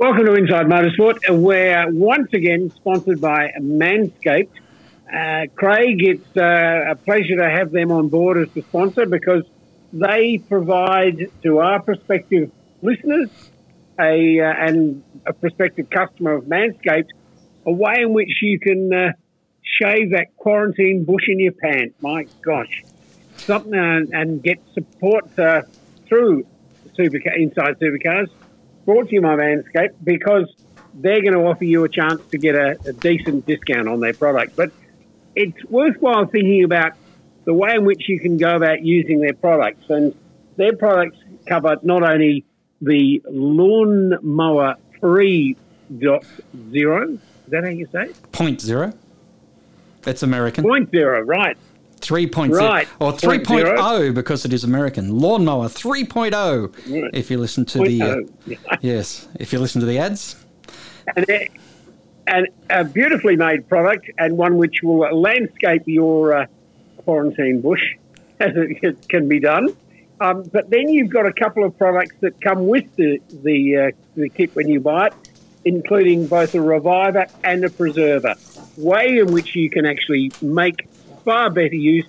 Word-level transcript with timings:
Welcome 0.00 0.24
to 0.24 0.32
Inside 0.32 0.64
Motorsport. 0.64 1.18
We're 1.28 1.90
once 1.90 2.32
again 2.32 2.70
sponsored 2.70 3.20
by 3.20 3.52
Manscaped. 3.60 4.48
Uh, 5.06 5.44
Craig, 5.54 6.02
it's 6.02 6.36
uh, 6.38 6.92
a 6.92 6.96
pleasure 6.96 7.36
to 7.36 7.50
have 7.50 7.70
them 7.70 7.92
on 7.92 8.08
board 8.08 8.38
as 8.38 8.50
the 8.54 8.62
sponsor 8.62 9.04
because 9.04 9.44
they 9.92 10.38
provide 10.38 11.30
to 11.42 11.58
our 11.58 11.82
prospective 11.82 12.50
listeners 12.80 13.28
a, 14.00 14.40
uh, 14.40 14.66
and 14.66 15.04
a 15.26 15.34
prospective 15.34 15.90
customer 15.90 16.32
of 16.32 16.44
Manscaped 16.44 17.10
a 17.66 17.70
way 17.70 17.96
in 17.98 18.14
which 18.14 18.32
you 18.40 18.58
can 18.58 18.90
uh, 18.90 19.12
shave 19.62 20.12
that 20.12 20.34
quarantine 20.38 21.04
bush 21.04 21.28
in 21.28 21.40
your 21.40 21.52
pants. 21.52 21.94
My 22.00 22.24
gosh, 22.40 22.84
something 23.36 23.74
uh, 23.74 24.00
and 24.12 24.42
get 24.42 24.62
support 24.72 25.38
uh, 25.38 25.60
through 26.08 26.46
Supercar, 26.98 27.36
Inside 27.36 27.78
Supercars 27.78 28.30
brought 28.90 29.08
to 29.08 29.14
you 29.14 29.20
by 29.20 29.36
Manscaped 29.36 29.94
because 30.02 30.52
they're 30.94 31.22
going 31.22 31.34
to 31.34 31.40
offer 31.40 31.64
you 31.64 31.84
a 31.84 31.88
chance 31.88 32.20
to 32.32 32.38
get 32.38 32.56
a, 32.56 32.76
a 32.86 32.92
decent 32.92 33.46
discount 33.46 33.86
on 33.86 34.00
their 34.00 34.12
product. 34.12 34.56
But 34.56 34.72
it's 35.36 35.64
worthwhile 35.66 36.26
thinking 36.26 36.64
about 36.64 36.94
the 37.44 37.54
way 37.54 37.74
in 37.74 37.84
which 37.84 38.08
you 38.08 38.18
can 38.18 38.36
go 38.36 38.56
about 38.56 38.82
using 38.82 39.20
their 39.20 39.34
products. 39.34 39.88
And 39.88 40.12
their 40.56 40.76
products 40.76 41.18
cover 41.46 41.76
not 41.84 42.02
only 42.02 42.44
the 42.80 43.22
lawn 43.30 44.18
mower 44.22 44.74
3.0, 45.00 47.14
is 47.14 47.20
that 47.46 47.62
how 47.62 47.70
you 47.70 47.86
say 47.92 48.06
it? 48.06 48.32
Point 48.32 48.60
zero. 48.60 48.92
That's 50.02 50.24
American. 50.24 50.64
Point 50.64 50.90
zero, 50.90 51.20
right. 51.20 51.56
3.0 52.00 52.52
Right. 52.56 52.88
or 53.00 53.12
Point 53.12 53.44
3.0 53.44 53.76
zero. 53.98 54.12
because 54.12 54.44
it 54.44 54.52
is 54.52 54.64
American. 54.64 55.18
Lawnmower 55.18 55.66
3.0 55.68 56.72
Right. 57.02 57.10
if 57.12 57.30
you 57.30 57.38
listen 57.38 57.64
to 57.66 57.78
the 57.78 58.02
uh. 58.02 58.16
Yes, 58.80 59.28
if 59.38 59.52
you 59.52 59.58
listen 59.58 59.80
to 59.80 59.86
the 59.86 59.98
ads. 59.98 60.36
and, 61.16 61.28
it- 61.28 61.50
and 62.26 62.46
a 62.68 62.84
beautifully 62.84 63.34
made 63.36 63.68
product 63.68 64.08
and 64.18 64.36
one 64.36 64.56
which 64.56 64.82
will 64.82 64.98
landscape 65.18 65.82
your 65.86 66.32
uh, 66.32 66.46
quarantine 66.98 67.60
bush 67.60 67.82
as 68.40 68.52
it 68.54 69.08
can 69.08 69.26
be 69.28 69.40
done. 69.40 69.74
Um, 70.20 70.42
but 70.52 70.70
then 70.70 70.88
you've 70.90 71.08
got 71.08 71.26
a 71.26 71.32
couple 71.32 71.64
of 71.64 71.76
products 71.78 72.14
that 72.20 72.40
come 72.40 72.66
with 72.68 72.84
the 72.96 73.20
the, 73.42 73.76
uh, 73.76 73.90
the 74.16 74.28
kit 74.28 74.54
when 74.54 74.68
you 74.68 74.78
buy 74.78 75.06
it, 75.08 75.14
including 75.64 76.26
both 76.26 76.54
a 76.54 76.60
reviver 76.60 77.26
and 77.42 77.64
a 77.64 77.70
preserver. 77.70 78.34
Way 78.76 79.18
in 79.18 79.32
which 79.32 79.56
you 79.56 79.68
can 79.70 79.84
actually 79.86 80.30
make 80.42 80.86
far 81.24 81.50
better 81.50 81.74
use 81.74 82.06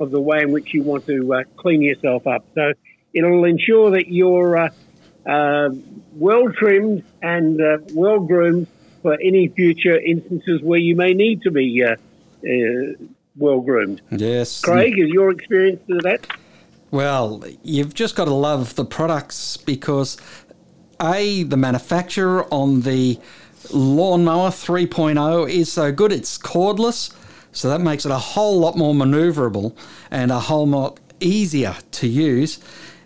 of 0.00 0.10
the 0.10 0.20
way 0.20 0.42
in 0.42 0.52
which 0.52 0.72
you 0.74 0.82
want 0.82 1.06
to 1.06 1.34
uh, 1.34 1.42
clean 1.56 1.82
yourself 1.82 2.26
up. 2.26 2.44
So 2.54 2.72
it'll 3.12 3.44
ensure 3.44 3.90
that 3.92 4.08
you're 4.08 4.56
uh, 4.56 4.70
uh, 5.26 5.70
well 6.12 6.50
trimmed 6.52 7.04
and 7.22 7.60
uh, 7.60 7.78
well 7.92 8.20
groomed 8.20 8.66
for 9.02 9.14
any 9.20 9.48
future 9.48 9.98
instances 9.98 10.62
where 10.62 10.78
you 10.78 10.96
may 10.96 11.14
need 11.14 11.42
to 11.42 11.50
be 11.50 11.84
uh, 11.84 11.96
uh, 12.44 13.06
well 13.36 13.60
groomed. 13.60 14.00
Yes. 14.10 14.60
Craig, 14.60 14.98
is 14.98 15.08
your 15.08 15.30
experience 15.30 15.82
of 15.90 16.02
that? 16.02 16.26
Well, 16.90 17.44
you've 17.62 17.94
just 17.94 18.16
got 18.16 18.24
to 18.24 18.34
love 18.34 18.74
the 18.74 18.84
products 18.84 19.56
because 19.58 20.16
a 21.00 21.42
the 21.42 21.56
manufacturer 21.56 22.46
on 22.52 22.80
the 22.80 23.18
lawnmower 23.72 24.48
3.0 24.48 25.50
is 25.50 25.70
so 25.72 25.92
good 25.92 26.12
it's 26.12 26.38
cordless, 26.38 27.12
so 27.58 27.68
that 27.68 27.80
makes 27.80 28.04
it 28.04 28.12
a 28.12 28.18
whole 28.18 28.58
lot 28.58 28.76
more 28.76 28.94
maneuverable 28.94 29.76
and 30.10 30.30
a 30.30 30.40
whole 30.40 30.66
lot 30.66 31.00
easier 31.20 31.76
to 31.92 32.06
use. 32.06 32.58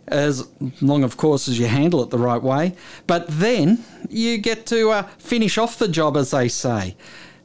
As 0.09 0.47
long, 0.81 1.05
of 1.05 1.17
course, 1.17 1.49
as 1.49 1.59
you 1.59 1.67
handle 1.67 2.03
it 2.03 2.11
the 2.11 2.19
right 2.19 2.43
way. 2.43 2.75
But 3.07 3.27
then 3.29 3.85
you 4.11 4.37
get 4.37 4.67
to 4.67 4.91
uh, 4.91 5.03
finish 5.17 5.57
off 5.57 5.79
the 5.79 5.89
job, 5.89 6.17
as 6.17 6.33
they 6.33 6.49
say 6.49 6.97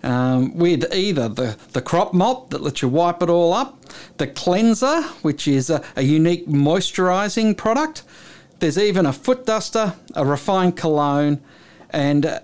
um, 0.04 0.56
with 0.56 0.94
either 0.94 1.28
the, 1.28 1.58
the 1.74 1.82
crop 1.82 2.14
mop 2.14 2.50
that 2.52 2.62
lets 2.62 2.82
you 2.82 2.90
wipe 2.90 3.22
it 3.22 3.30
all 3.30 3.54
up, 3.54 3.86
the 4.18 4.28
cleanser, 4.28 5.02
which 5.22 5.48
is 5.48 5.70
a, 5.70 5.84
a 5.96 6.04
unique 6.04 6.48
moisturizing 6.48 7.56
product. 7.58 8.04
There's 8.60 8.78
even 8.78 9.06
a 9.06 9.14
foot 9.14 9.46
duster, 9.46 9.96
a 10.16 10.26
refined 10.26 10.78
cologne, 10.78 11.42
and 11.90 12.26
uh, 12.26 12.40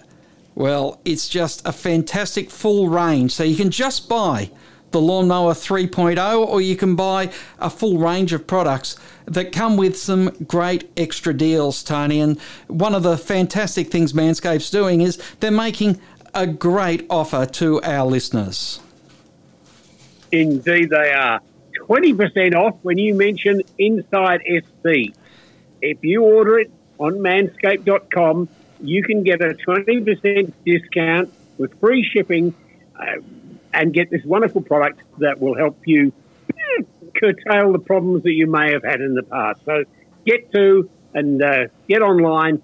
well, 0.56 1.00
it's 1.06 1.28
just 1.28 1.66
a 1.68 1.72
fantastic 1.72 2.50
full 2.50 2.90
range. 2.90 3.32
So 3.32 3.44
you 3.44 3.56
can 3.56 3.72
just 3.72 4.08
buy 4.08 4.52
the 4.92 5.02
Lawnmower 5.02 5.54
3.0 5.54 6.48
or 6.48 6.62
you 6.62 6.76
can 6.76 6.96
buy 6.96 7.32
a 7.60 7.70
full 7.70 7.98
range 7.98 8.32
of 8.32 8.46
products 8.46 8.96
that 9.26 9.52
come 9.52 9.76
with 9.76 9.98
some 9.98 10.30
great 10.48 10.90
extra 10.96 11.34
deals, 11.34 11.84
Tony. 11.84 12.20
And 12.20 12.40
one 12.68 12.94
of 12.94 13.04
the 13.04 13.18
fantastic 13.18 13.90
things 13.90 14.14
Manscaped's 14.14 14.70
doing 14.70 15.02
is 15.02 15.22
they're 15.40 15.52
making 15.52 16.00
a 16.34 16.48
great 16.48 17.06
offer 17.10 17.46
to 17.46 17.82
our 17.82 18.06
listeners. 18.06 18.80
Indeed, 20.32 20.90
they 20.90 21.12
are. 21.12 21.42
20% 21.88 22.56
off 22.56 22.76
when 22.82 22.98
you 22.98 23.14
mention 23.14 23.62
Inside 23.78 24.42
SC. 24.42 25.14
If 25.82 26.04
you 26.04 26.24
order 26.24 26.60
it 26.60 26.72
on 27.00 27.14
manscaped.com, 27.16 28.48
you 28.84 29.02
can 29.04 29.24
get 29.24 29.42
a 29.42 29.54
20% 29.54 30.54
discount 30.66 31.34
with 31.58 31.80
free 31.80 32.04
shipping 32.04 32.54
uh, 33.00 33.22
and 33.74 33.94
get 33.94 34.10
this 34.10 34.24
wonderful 34.24 34.62
product 34.62 35.02
that 35.20 35.40
will 35.40 35.56
help 35.56 35.78
you 35.86 36.12
eh, 36.52 36.84
curtail 37.16 37.72
the 37.72 37.80
problems 37.80 38.24
that 38.24 38.34
you 38.34 38.46
may 38.46 38.72
have 38.72 38.84
had 38.84 39.02
in 39.02 39.16
the 39.16 39.24
past. 39.24 39.62
So 39.66 39.86
get 40.26 40.52
to 40.52 40.90
and 41.14 41.42
uh, 41.42 41.68
get 41.88 42.02
online 42.02 42.62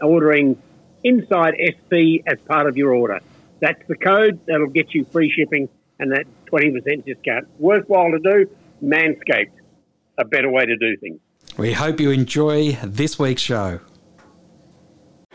ordering 0.00 0.60
Inside 1.04 1.54
SC 1.54 2.26
as 2.26 2.40
part 2.48 2.66
of 2.66 2.76
your 2.76 2.92
order. 2.92 3.20
That's 3.60 3.80
the 3.86 3.94
code 3.94 4.40
that'll 4.46 4.66
get 4.66 4.92
you 4.92 5.04
free 5.04 5.30
shipping 5.30 5.68
and 6.00 6.10
that 6.10 6.26
20% 6.46 7.04
discount. 7.04 7.46
Worthwhile 7.60 8.10
to 8.10 8.18
do. 8.18 8.50
Manscaped, 8.82 9.52
a 10.18 10.24
better 10.24 10.50
way 10.50 10.66
to 10.66 10.76
do 10.76 10.96
things. 10.96 11.20
We 11.56 11.72
hope 11.74 12.00
you 12.00 12.10
enjoy 12.10 12.72
this 12.82 13.20
week's 13.20 13.42
show. 13.42 13.80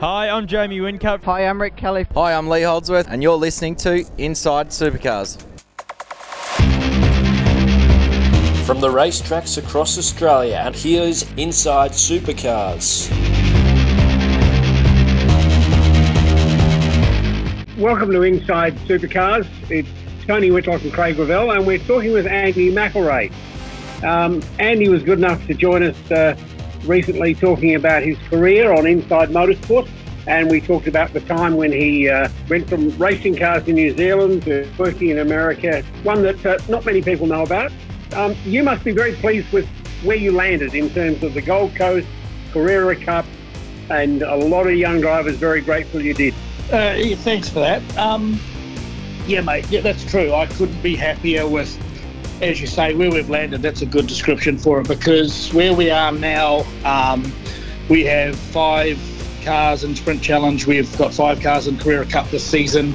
Hi, 0.00 0.28
I'm 0.28 0.48
Jamie 0.48 0.80
Whincup. 0.80 1.22
Hi, 1.22 1.46
I'm 1.46 1.62
Rick 1.62 1.76
Kelly. 1.76 2.04
Hi, 2.14 2.34
I'm 2.34 2.48
Lee 2.48 2.62
Holdsworth, 2.62 3.06
and 3.08 3.22
you're 3.22 3.36
listening 3.36 3.76
to 3.76 4.04
Inside 4.18 4.70
Supercars. 4.70 5.40
From 8.66 8.80
the 8.80 8.88
racetracks 8.88 9.56
across 9.56 9.96
Australia, 9.96 10.60
and 10.66 10.74
here's 10.74 11.22
Inside 11.34 11.92
Supercars. 11.92 13.08
Welcome 17.78 18.10
to 18.10 18.22
Inside 18.22 18.74
Supercars. 18.88 19.46
It's 19.70 19.88
Tony 20.26 20.50
Whitlock 20.50 20.82
and 20.82 20.92
Craig 20.92 21.14
Gravel, 21.14 21.52
and 21.52 21.64
we're 21.64 21.78
talking 21.78 22.12
with 22.12 22.26
Andy 22.26 22.72
McElrea. 22.72 23.32
Um, 24.02 24.42
Andy 24.58 24.88
was 24.88 25.04
good 25.04 25.18
enough 25.18 25.46
to 25.46 25.54
join 25.54 25.84
us 25.84 26.10
uh, 26.10 26.36
recently 26.86 27.34
talking 27.34 27.74
about 27.74 28.02
his 28.02 28.18
career 28.28 28.72
on 28.72 28.86
Inside 28.86 29.30
Motorsport, 29.30 29.88
and 30.26 30.50
we 30.50 30.60
talked 30.60 30.86
about 30.86 31.12
the 31.12 31.20
time 31.20 31.56
when 31.56 31.72
he 31.72 32.08
uh, 32.08 32.28
went 32.48 32.68
from 32.68 32.96
racing 32.98 33.36
cars 33.36 33.66
in 33.68 33.74
New 33.74 33.96
Zealand 33.96 34.42
to 34.44 34.70
working 34.78 35.10
in 35.10 35.18
America, 35.18 35.82
one 36.02 36.22
that 36.22 36.44
uh, 36.46 36.58
not 36.68 36.84
many 36.84 37.02
people 37.02 37.26
know 37.26 37.42
about. 37.42 37.72
Um, 38.14 38.34
you 38.44 38.62
must 38.62 38.84
be 38.84 38.92
very 38.92 39.14
pleased 39.14 39.52
with 39.52 39.68
where 40.02 40.16
you 40.16 40.32
landed 40.32 40.74
in 40.74 40.90
terms 40.90 41.22
of 41.22 41.34
the 41.34 41.42
Gold 41.42 41.74
Coast, 41.74 42.06
Carrera 42.52 42.96
Cup, 42.96 43.26
and 43.90 44.22
a 44.22 44.36
lot 44.36 44.66
of 44.66 44.74
young 44.74 45.00
drivers 45.00 45.36
very 45.36 45.60
grateful 45.60 46.00
you 46.00 46.14
did. 46.14 46.34
Uh, 46.72 46.94
thanks 47.16 47.48
for 47.48 47.60
that. 47.60 47.82
Um, 47.98 48.40
yeah, 49.26 49.40
mate, 49.40 49.66
yeah, 49.70 49.80
that's 49.80 50.04
true. 50.04 50.32
I 50.32 50.46
couldn't 50.46 50.80
be 50.82 50.96
happier 50.96 51.46
with, 51.46 51.78
as 52.44 52.60
you 52.60 52.66
say, 52.66 52.94
where 52.94 53.10
we've 53.10 53.30
landed. 53.30 53.62
That's 53.62 53.82
a 53.82 53.86
good 53.86 54.06
description 54.06 54.58
for 54.58 54.80
it 54.80 54.88
because 54.88 55.52
where 55.52 55.72
we 55.72 55.90
are 55.90 56.12
now, 56.12 56.64
um, 56.84 57.32
we 57.88 58.04
have 58.04 58.36
five 58.36 58.98
cars 59.44 59.84
in 59.84 59.96
Sprint 59.96 60.22
Challenge. 60.22 60.66
We've 60.66 60.96
got 60.98 61.12
five 61.12 61.40
cars 61.40 61.66
in 61.66 61.78
Carrera 61.78 62.06
Cup 62.06 62.30
this 62.30 62.44
season. 62.44 62.94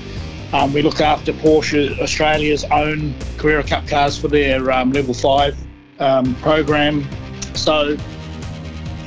Um, 0.54 0.74
we 0.74 0.82
look 0.82 1.02
after 1.02 1.34
Porsche 1.34 2.00
Australia's 2.00 2.64
own 2.66 3.14
Carrera 3.38 3.64
Cup 3.64 3.88
cars 3.88 4.18
for 4.18 4.28
their 4.28 4.72
um, 4.72 4.92
level 4.92 5.14
five 5.14 5.58
um, 6.00 6.36
program. 6.36 7.08
So 7.54 7.98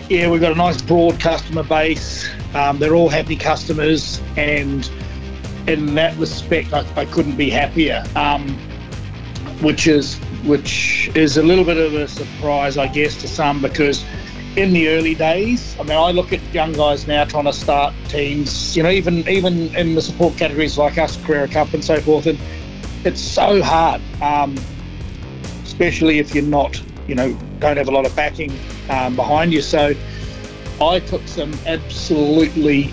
yeah, 0.09 0.29
we've 0.29 0.41
got 0.41 0.53
a 0.53 0.57
nice 0.57 0.81
broad 0.83 1.19
customer 1.21 1.63
base. 1.63 2.29
Um, 2.55 2.79
they're 2.79 2.95
all 2.95 3.09
happy 3.09 3.37
customers, 3.37 4.21
and 4.37 4.89
in 5.67 5.95
that 5.95 6.17
respect, 6.19 6.73
I, 6.73 6.85
I 6.97 7.05
couldn't 7.07 7.37
be 7.37 7.49
happier. 7.49 8.05
Um, 8.15 8.59
which 9.63 9.87
is 9.87 10.19
which 10.45 11.11
is 11.15 11.37
a 11.37 11.43
little 11.43 11.65
bit 11.65 11.77
of 11.77 11.95
a 11.95 12.09
surprise, 12.09 12.77
I 12.77 12.89
guess, 12.89 13.17
to 13.21 13.29
some 13.29 13.63
because 13.63 14.05
in 14.57 14.73
the 14.73 14.89
early 14.89 15.15
days, 15.15 15.77
I 15.79 15.85
mean, 15.85 15.97
I 15.97 16.11
look 16.11 16.33
at 16.33 16.41
young 16.53 16.73
guys 16.73 17.07
now 17.07 17.25
trying 17.25 17.45
to 17.45 17.53
start 17.53 17.95
teams. 18.09 18.77
You 18.77 18.83
know, 18.83 18.91
even 18.91 19.27
even 19.29 19.75
in 19.75 19.95
the 19.95 20.03
support 20.03 20.37
categories 20.37 20.77
like 20.77 20.99
us, 20.99 21.17
Carrera 21.25 21.49
Cup 21.49 21.73
and 21.73 21.85
so 21.85 22.01
forth, 22.01 22.27
and 22.27 22.39
it's 23.05 23.21
so 23.21 23.63
hard, 23.63 24.01
um, 24.21 24.57
especially 25.63 26.19
if 26.19 26.35
you're 26.35 26.45
not, 26.45 26.81
you 27.07 27.15
know, 27.15 27.33
don't 27.61 27.77
have 27.77 27.89
a 27.89 27.93
lot 27.93 28.05
of 28.05 28.15
backing 28.15 28.53
um, 28.91 29.17
behind 29.17 29.53
you. 29.53 29.63
So 29.63 29.95
I 30.81 31.01
took 31.01 31.27
some 31.27 31.53
absolutely 31.67 32.93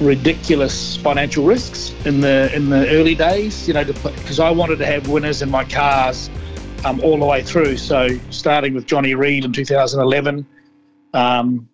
ridiculous 0.00 0.96
financial 0.96 1.44
risks 1.44 1.94
in 2.04 2.20
the 2.20 2.54
in 2.54 2.68
the 2.68 2.88
early 2.90 3.14
days. 3.14 3.66
You 3.66 3.74
know, 3.74 3.84
because 3.84 4.40
I 4.40 4.50
wanted 4.50 4.76
to 4.78 4.86
have 4.86 5.08
winners 5.08 5.40
in 5.40 5.50
my 5.50 5.64
cars 5.64 6.28
um, 6.84 7.00
all 7.00 7.18
the 7.18 7.26
way 7.26 7.42
through. 7.42 7.76
So 7.76 8.08
starting 8.30 8.74
with 8.74 8.86
Jonny 8.86 9.14
Reid 9.14 9.44
in 9.44 9.52
2011. 9.52 10.46
Um, 11.14 11.68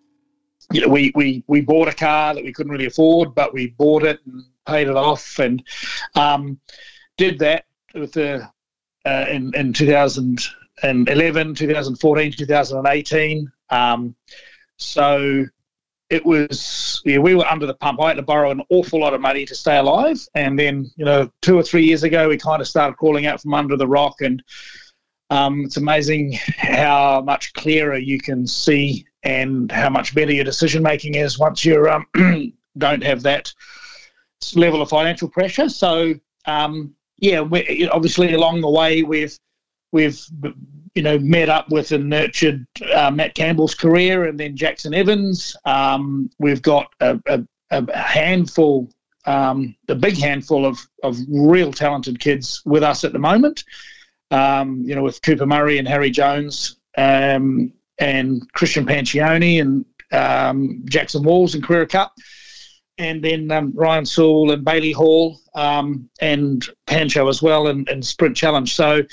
you 0.71 0.81
know, 0.81 0.87
we, 0.87 1.11
we, 1.15 1.43
we 1.47 1.61
bought 1.61 1.87
a 1.87 1.93
car 1.93 2.33
that 2.33 2.43
we 2.43 2.51
couldn't 2.51 2.71
really 2.71 2.87
afford, 2.87 3.35
but 3.35 3.53
we 3.53 3.67
bought 3.67 4.03
it 4.03 4.19
and 4.25 4.43
paid 4.65 4.87
it 4.87 4.95
off 4.95 5.37
and 5.39 5.63
um, 6.15 6.59
did 7.17 7.37
that 7.39 7.65
with 7.93 8.13
the, 8.13 8.49
uh, 9.05 9.25
in, 9.29 9.53
in 9.55 9.73
2011, 9.73 11.55
2014, 11.55 12.31
2018. 12.31 13.51
Um, 13.69 14.15
so 14.77 15.45
it 16.09 16.25
was 16.25 17.01
yeah, 17.05 17.17
we 17.17 17.35
were 17.35 17.45
under 17.45 17.65
the 17.65 17.73
pump. 17.73 17.99
I 18.01 18.09
had 18.09 18.17
to 18.17 18.21
borrow 18.21 18.51
an 18.51 18.61
awful 18.69 18.99
lot 18.99 19.13
of 19.13 19.21
money 19.21 19.45
to 19.45 19.55
stay 19.55 19.77
alive, 19.77 20.19
and 20.35 20.57
then 20.57 20.91
you 20.97 21.05
know 21.05 21.31
two 21.41 21.57
or 21.57 21.63
three 21.63 21.83
years 21.83 22.03
ago 22.03 22.29
we 22.29 22.37
kind 22.37 22.61
of 22.61 22.67
started 22.67 22.97
crawling 22.97 23.25
out 23.25 23.41
from 23.41 23.53
under 23.53 23.75
the 23.75 23.87
rock, 23.87 24.21
and 24.21 24.43
um, 25.29 25.65
it's 25.65 25.77
amazing 25.77 26.33
how 26.57 27.21
much 27.21 27.53
clearer 27.53 27.97
you 27.97 28.19
can 28.19 28.45
see 28.45 29.05
and 29.23 29.71
how 29.71 29.89
much 29.89 30.13
better 30.13 30.31
your 30.31 30.43
decision 30.43 30.83
making 30.83 31.15
is 31.15 31.39
once 31.39 31.65
you 31.65 31.87
um, 31.89 32.05
don't 32.77 33.03
have 33.03 33.23
that 33.23 33.51
level 34.55 34.81
of 34.81 34.89
financial 34.89 35.27
pressure. 35.27 35.69
So 35.69 36.13
um, 36.45 36.93
yeah, 37.17 37.39
obviously 37.91 38.33
along 38.33 38.61
the 38.61 38.69
way 38.69 39.01
we've 39.03 39.37
we've 39.91 40.19
you 40.95 41.01
know, 41.01 41.19
met 41.19 41.49
up 41.49 41.69
with 41.69 41.91
and 41.91 42.09
nurtured 42.09 42.65
uh, 42.93 43.11
Matt 43.11 43.35
Campbell's 43.35 43.75
career 43.75 44.23
and 44.23 44.39
then 44.39 44.55
Jackson 44.55 44.93
Evans. 44.93 45.55
Um, 45.65 46.31
we've 46.39 46.61
got 46.61 46.87
a, 47.01 47.19
a, 47.27 47.43
a 47.69 47.97
handful, 47.97 48.89
um, 49.25 49.75
a 49.89 49.95
big 49.95 50.17
handful 50.17 50.65
of, 50.65 50.79
of 51.03 51.17
real 51.29 51.73
talented 51.73 52.19
kids 52.19 52.61
with 52.65 52.81
us 52.81 53.03
at 53.03 53.11
the 53.11 53.19
moment. 53.19 53.65
Um, 54.31 54.81
you 54.85 54.95
know, 54.95 55.03
with 55.03 55.21
Cooper 55.21 55.45
Murray 55.45 55.77
and 55.77 55.87
Harry 55.87 56.09
Jones 56.09 56.77
um, 56.97 57.71
and 57.99 58.51
Christian 58.53 58.85
Pancione 58.85 59.61
and 59.61 59.85
um, 60.11 60.83
Jackson 60.85 61.23
Walls 61.23 61.55
in 61.55 61.61
Carrera 61.61 61.87
Cup. 61.87 62.13
And 62.97 63.23
then 63.23 63.51
um, 63.51 63.73
Ryan 63.75 64.05
Sewell 64.05 64.51
and 64.51 64.65
Bailey 64.65 64.93
Hall 64.93 65.39
and 65.55 66.65
Pancho 66.87 67.27
as 67.27 67.41
well 67.41 67.67
in, 67.67 67.85
in 67.89 68.01
Sprint 68.01 68.35
Challenge. 68.35 68.73
So, 68.73 69.03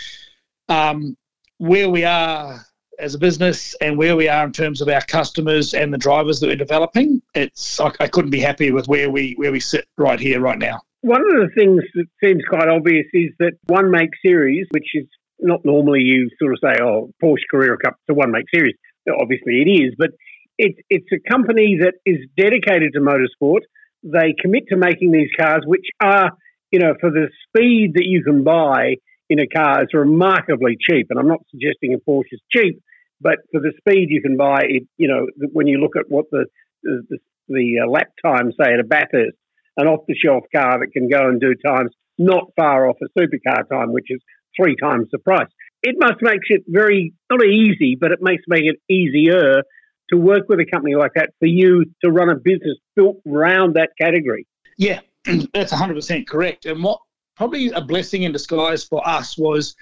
um, 0.69 1.17
where 1.59 1.91
we 1.91 2.05
are 2.05 2.64
as 3.02 3.16
a 3.16 3.19
business 3.19 3.75
and 3.81 3.99
where 3.99 4.16
we 4.16 4.28
are 4.28 4.46
in 4.46 4.52
terms 4.52 4.81
of 4.81 4.88
our 4.88 5.00
customers 5.02 5.75
and 5.75 5.93
the 5.93 5.99
drivers 5.99 6.38
that 6.40 6.46
we're 6.46 6.56
developing, 6.56 7.20
it's 7.34 7.81
I, 7.81 7.90
I 7.99 8.08
couldn't 8.08 8.31
be 8.31 8.40
happier 8.40 8.72
with 8.72 8.87
where 8.87 9.10
we 9.10 9.34
where 9.34 9.52
we 9.52 9.60
sit 9.60 9.87
right 9.99 10.20
here, 10.20 10.40
right 10.40 10.58
now. 10.58 10.81
One 11.00 11.20
of 11.20 11.32
the 11.32 11.50
things 11.56 11.82
that 11.94 12.06
seems 12.25 12.43
quite 12.49 12.69
obvious 12.69 13.06
is 13.12 13.31
that 13.40 13.54
one 13.66 13.90
make 13.90 14.10
series, 14.25 14.69
which 14.70 14.87
is 14.94 15.06
not 15.40 15.64
normally 15.64 16.02
you 16.02 16.31
sort 16.40 16.52
of 16.52 16.58
say, 16.62 16.81
oh, 16.81 17.10
Porsche 17.20 17.43
Carrera 17.50 17.76
Cup, 17.76 17.96
a 18.08 18.14
one 18.14 18.31
make 18.31 18.46
series. 18.54 18.76
Obviously, 19.20 19.54
it 19.66 19.69
is, 19.69 19.94
but 19.99 20.10
it's 20.56 20.78
it's 20.88 21.08
a 21.12 21.31
company 21.31 21.78
that 21.81 21.94
is 22.06 22.19
dedicated 22.37 22.93
to 22.94 23.00
motorsport. 23.00 23.62
They 24.04 24.34
commit 24.40 24.64
to 24.69 24.76
making 24.76 25.10
these 25.10 25.31
cars, 25.38 25.62
which 25.66 25.87
are, 26.00 26.31
you 26.70 26.78
know, 26.78 26.94
for 27.00 27.10
the 27.10 27.28
speed 27.49 27.94
that 27.94 28.04
you 28.04 28.22
can 28.22 28.44
buy 28.44 28.94
in 29.28 29.40
a 29.40 29.46
car 29.46 29.82
is 29.82 29.88
remarkably 29.93 30.76
cheap. 30.81 31.08
And 31.10 31.19
I'm 31.19 31.28
not 31.28 31.40
suggesting 31.50 31.94
a 31.94 31.99
Porsche 31.99 32.32
is 32.32 32.40
cheap, 32.50 32.81
but 33.23 33.39
for 33.51 33.61
the 33.61 33.73
speed 33.79 34.09
you 34.11 34.21
can 34.21 34.37
buy 34.37 34.63
it, 34.69 34.83
you 34.97 35.09
know, 35.09 35.27
when 35.53 35.67
you 35.67 35.79
look 35.79 35.97
at 35.97 36.11
what 36.11 36.27
the 36.31 36.47
the, 36.83 37.19
the 37.49 37.81
uh, 37.85 37.89
lap 37.89 38.09
time, 38.25 38.53
say, 38.61 38.73
at 38.73 38.81
a 38.81 38.85
Bathurst, 38.85 39.37
an 39.77 39.87
off 39.87 40.01
the 40.09 40.15
shelf 40.15 40.45
car 40.55 40.81
that 40.81 40.93
can 40.93 41.09
go 41.09 41.29
and 41.29 41.41
do 41.41 41.55
times 41.55 41.91
not 42.19 42.53
far 42.57 42.89
off 42.89 42.97
a 43.03 43.19
supercar 43.19 43.69
time, 43.69 43.93
which 43.93 44.07
is 44.09 44.21
three 44.57 44.77
times 44.77 45.09
the 45.13 45.19
price. 45.19 45.49
It 45.83 45.97
must 45.99 46.21
make 46.21 46.41
it 46.49 46.63
very, 46.69 47.13
not 47.31 47.45
easy, 47.45 47.97
but 47.99 48.13
it 48.13 48.19
makes 48.21 48.45
make 48.49 48.65
it 48.65 48.77
easier 48.93 49.63
to 50.11 50.17
work 50.17 50.49
with 50.49 50.61
a 50.61 50.67
company 50.67 50.95
like 50.95 51.13
that 51.15 51.31
for 51.39 51.47
you 51.47 51.85
to 52.05 52.11
run 52.11 52.29
a 52.29 52.37
business 52.37 52.79
built 52.95 53.19
around 53.27 53.75
that 53.75 53.91
category. 54.01 54.47
Yeah, 54.77 55.01
that's 55.55 55.73
100% 55.73 56.27
correct. 56.27 56.67
And 56.67 56.83
what 56.83 57.01
probably 57.37 57.71
a 57.71 57.81
blessing 57.81 58.23
in 58.23 58.33
disguise 58.33 58.85
for 58.85 59.07
us 59.09 59.39
was 59.39 59.75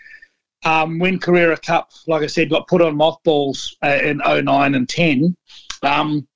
um, 0.64 0.98
when 0.98 1.18
Carrera 1.18 1.56
Cup, 1.56 1.92
like 2.06 2.22
I 2.22 2.26
said, 2.26 2.50
got 2.50 2.68
put 2.68 2.82
on 2.82 2.96
mothballs 2.96 3.76
uh, 3.82 3.98
in 4.02 4.18
09 4.18 4.74
and 4.74 4.88
10, 4.88 5.36
um, 5.82 6.26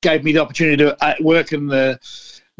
gave 0.00 0.24
me 0.24 0.32
the 0.32 0.40
opportunity 0.40 0.76
to 0.76 1.04
uh, 1.04 1.14
work 1.20 1.52
in 1.52 1.66
the 1.66 1.98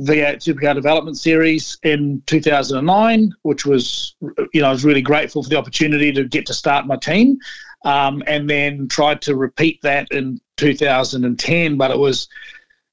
V8 0.00 0.36
Supercar 0.36 0.74
Development 0.74 1.16
Series 1.16 1.78
in 1.82 2.22
2009, 2.26 3.32
which 3.42 3.64
was, 3.66 4.14
you 4.52 4.60
know, 4.60 4.68
I 4.68 4.72
was 4.72 4.84
really 4.84 5.02
grateful 5.02 5.42
for 5.42 5.48
the 5.48 5.56
opportunity 5.56 6.12
to 6.12 6.24
get 6.24 6.46
to 6.46 6.54
start 6.54 6.86
my 6.86 6.96
team. 6.96 7.38
Um, 7.84 8.22
and 8.26 8.50
then 8.50 8.88
tried 8.88 9.22
to 9.22 9.36
repeat 9.36 9.80
that 9.82 10.10
in 10.10 10.40
2010, 10.56 11.76
but 11.76 11.90
it 11.92 11.98
was 11.98 12.28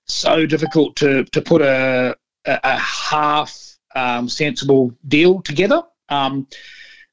so 0.05 0.45
difficult 0.45 0.95
to, 0.97 1.23
to 1.23 1.41
put 1.41 1.61
a, 1.61 2.15
a, 2.45 2.59
a 2.63 2.77
half 2.77 3.57
um, 3.95 4.29
sensible 4.29 4.93
deal 5.07 5.41
together. 5.41 5.81
Um, 6.09 6.47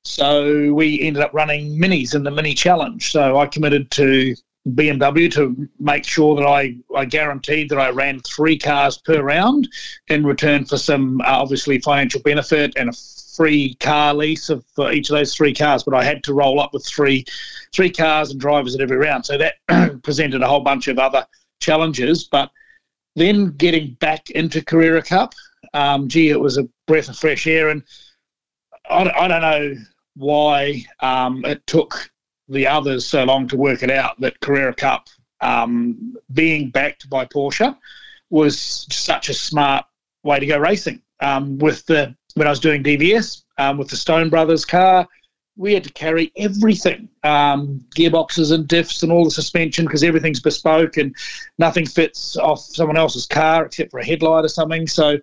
so 0.04 0.72
we 0.72 1.00
ended 1.00 1.22
up 1.22 1.32
running 1.32 1.78
minis 1.78 2.14
in 2.14 2.22
the 2.22 2.30
mini 2.30 2.54
challenge. 2.54 3.12
So 3.12 3.38
I 3.38 3.46
committed 3.46 3.90
to 3.92 4.34
BMW 4.68 5.32
to 5.32 5.68
make 5.78 6.04
sure 6.04 6.36
that 6.36 6.46
I, 6.46 6.76
I 6.94 7.04
guaranteed 7.04 7.70
that 7.70 7.78
I 7.78 7.90
ran 7.90 8.20
three 8.20 8.58
cars 8.58 8.98
per 8.98 9.22
round 9.22 9.68
in 10.08 10.24
return 10.24 10.64
for 10.64 10.76
some 10.76 11.20
uh, 11.22 11.24
obviously 11.28 11.78
financial 11.78 12.20
benefit 12.20 12.74
and 12.76 12.90
a 12.90 12.92
free 13.36 13.74
car 13.76 14.12
lease 14.12 14.50
of, 14.50 14.64
for 14.74 14.92
each 14.92 15.08
of 15.08 15.16
those 15.16 15.34
three 15.34 15.54
cars. 15.54 15.82
But 15.82 15.94
I 15.94 16.04
had 16.04 16.22
to 16.24 16.34
roll 16.34 16.60
up 16.60 16.74
with 16.74 16.86
three 16.86 17.24
three 17.72 17.90
cars 17.90 18.30
and 18.30 18.40
drivers 18.40 18.74
at 18.74 18.80
every 18.80 18.96
round. 18.96 19.24
So 19.24 19.38
that 19.38 19.54
presented 20.02 20.42
a 20.42 20.48
whole 20.48 20.60
bunch 20.60 20.88
of 20.88 20.98
other 20.98 21.26
challenges. 21.60 22.24
But 22.24 22.50
then 23.16 23.52
getting 23.56 23.94
back 23.94 24.30
into 24.30 24.62
Carrera 24.64 25.02
Cup 25.02 25.34
um, 25.74 26.08
gee, 26.08 26.30
it 26.30 26.40
was 26.40 26.58
a 26.58 26.68
breath 26.86 27.08
of 27.08 27.16
fresh 27.16 27.46
air. 27.46 27.70
And 27.70 27.82
I, 28.88 29.10
I 29.10 29.28
don't 29.28 29.42
know 29.42 29.74
why 30.16 30.84
um, 31.00 31.44
it 31.44 31.66
took 31.66 32.10
the 32.48 32.66
others 32.66 33.06
so 33.06 33.24
long 33.24 33.46
to 33.48 33.56
work 33.56 33.82
it 33.82 33.90
out 33.90 34.20
that 34.20 34.40
Carrera 34.40 34.74
Cup 34.74 35.08
um, 35.40 36.16
being 36.32 36.70
backed 36.70 37.08
by 37.08 37.24
Porsche 37.24 37.76
was 38.28 38.86
such 38.90 39.28
a 39.28 39.34
smart 39.34 39.84
way 40.22 40.38
to 40.38 40.46
go 40.46 40.58
racing. 40.58 41.02
Um, 41.20 41.58
with 41.58 41.84
the 41.86 42.14
when 42.34 42.46
I 42.46 42.50
was 42.50 42.60
doing 42.60 42.82
DVS 42.82 43.42
um, 43.58 43.76
with 43.76 43.88
the 43.88 43.96
Stone 43.96 44.30
Brothers 44.30 44.64
car, 44.64 45.06
we 45.56 45.74
had 45.74 45.84
to 45.84 45.92
carry 45.92 46.32
everything 46.36 47.08
um, 47.22 47.84
gearboxes 47.94 48.52
and 48.52 48.66
diffs 48.66 49.02
and 49.02 49.12
all 49.12 49.24
the 49.24 49.30
suspension 49.30 49.84
because 49.84 50.02
everything's 50.02 50.40
bespoke 50.40 50.96
and 50.96 51.14
nothing 51.58 51.84
fits 51.84 52.36
off 52.36 52.60
someone 52.60 52.96
else's 52.96 53.26
car 53.26 53.66
except 53.66 53.90
for 53.90 54.00
a 54.00 54.04
headlight 54.04 54.44
or 54.44 54.48
something. 54.48 54.86
So 54.86 55.18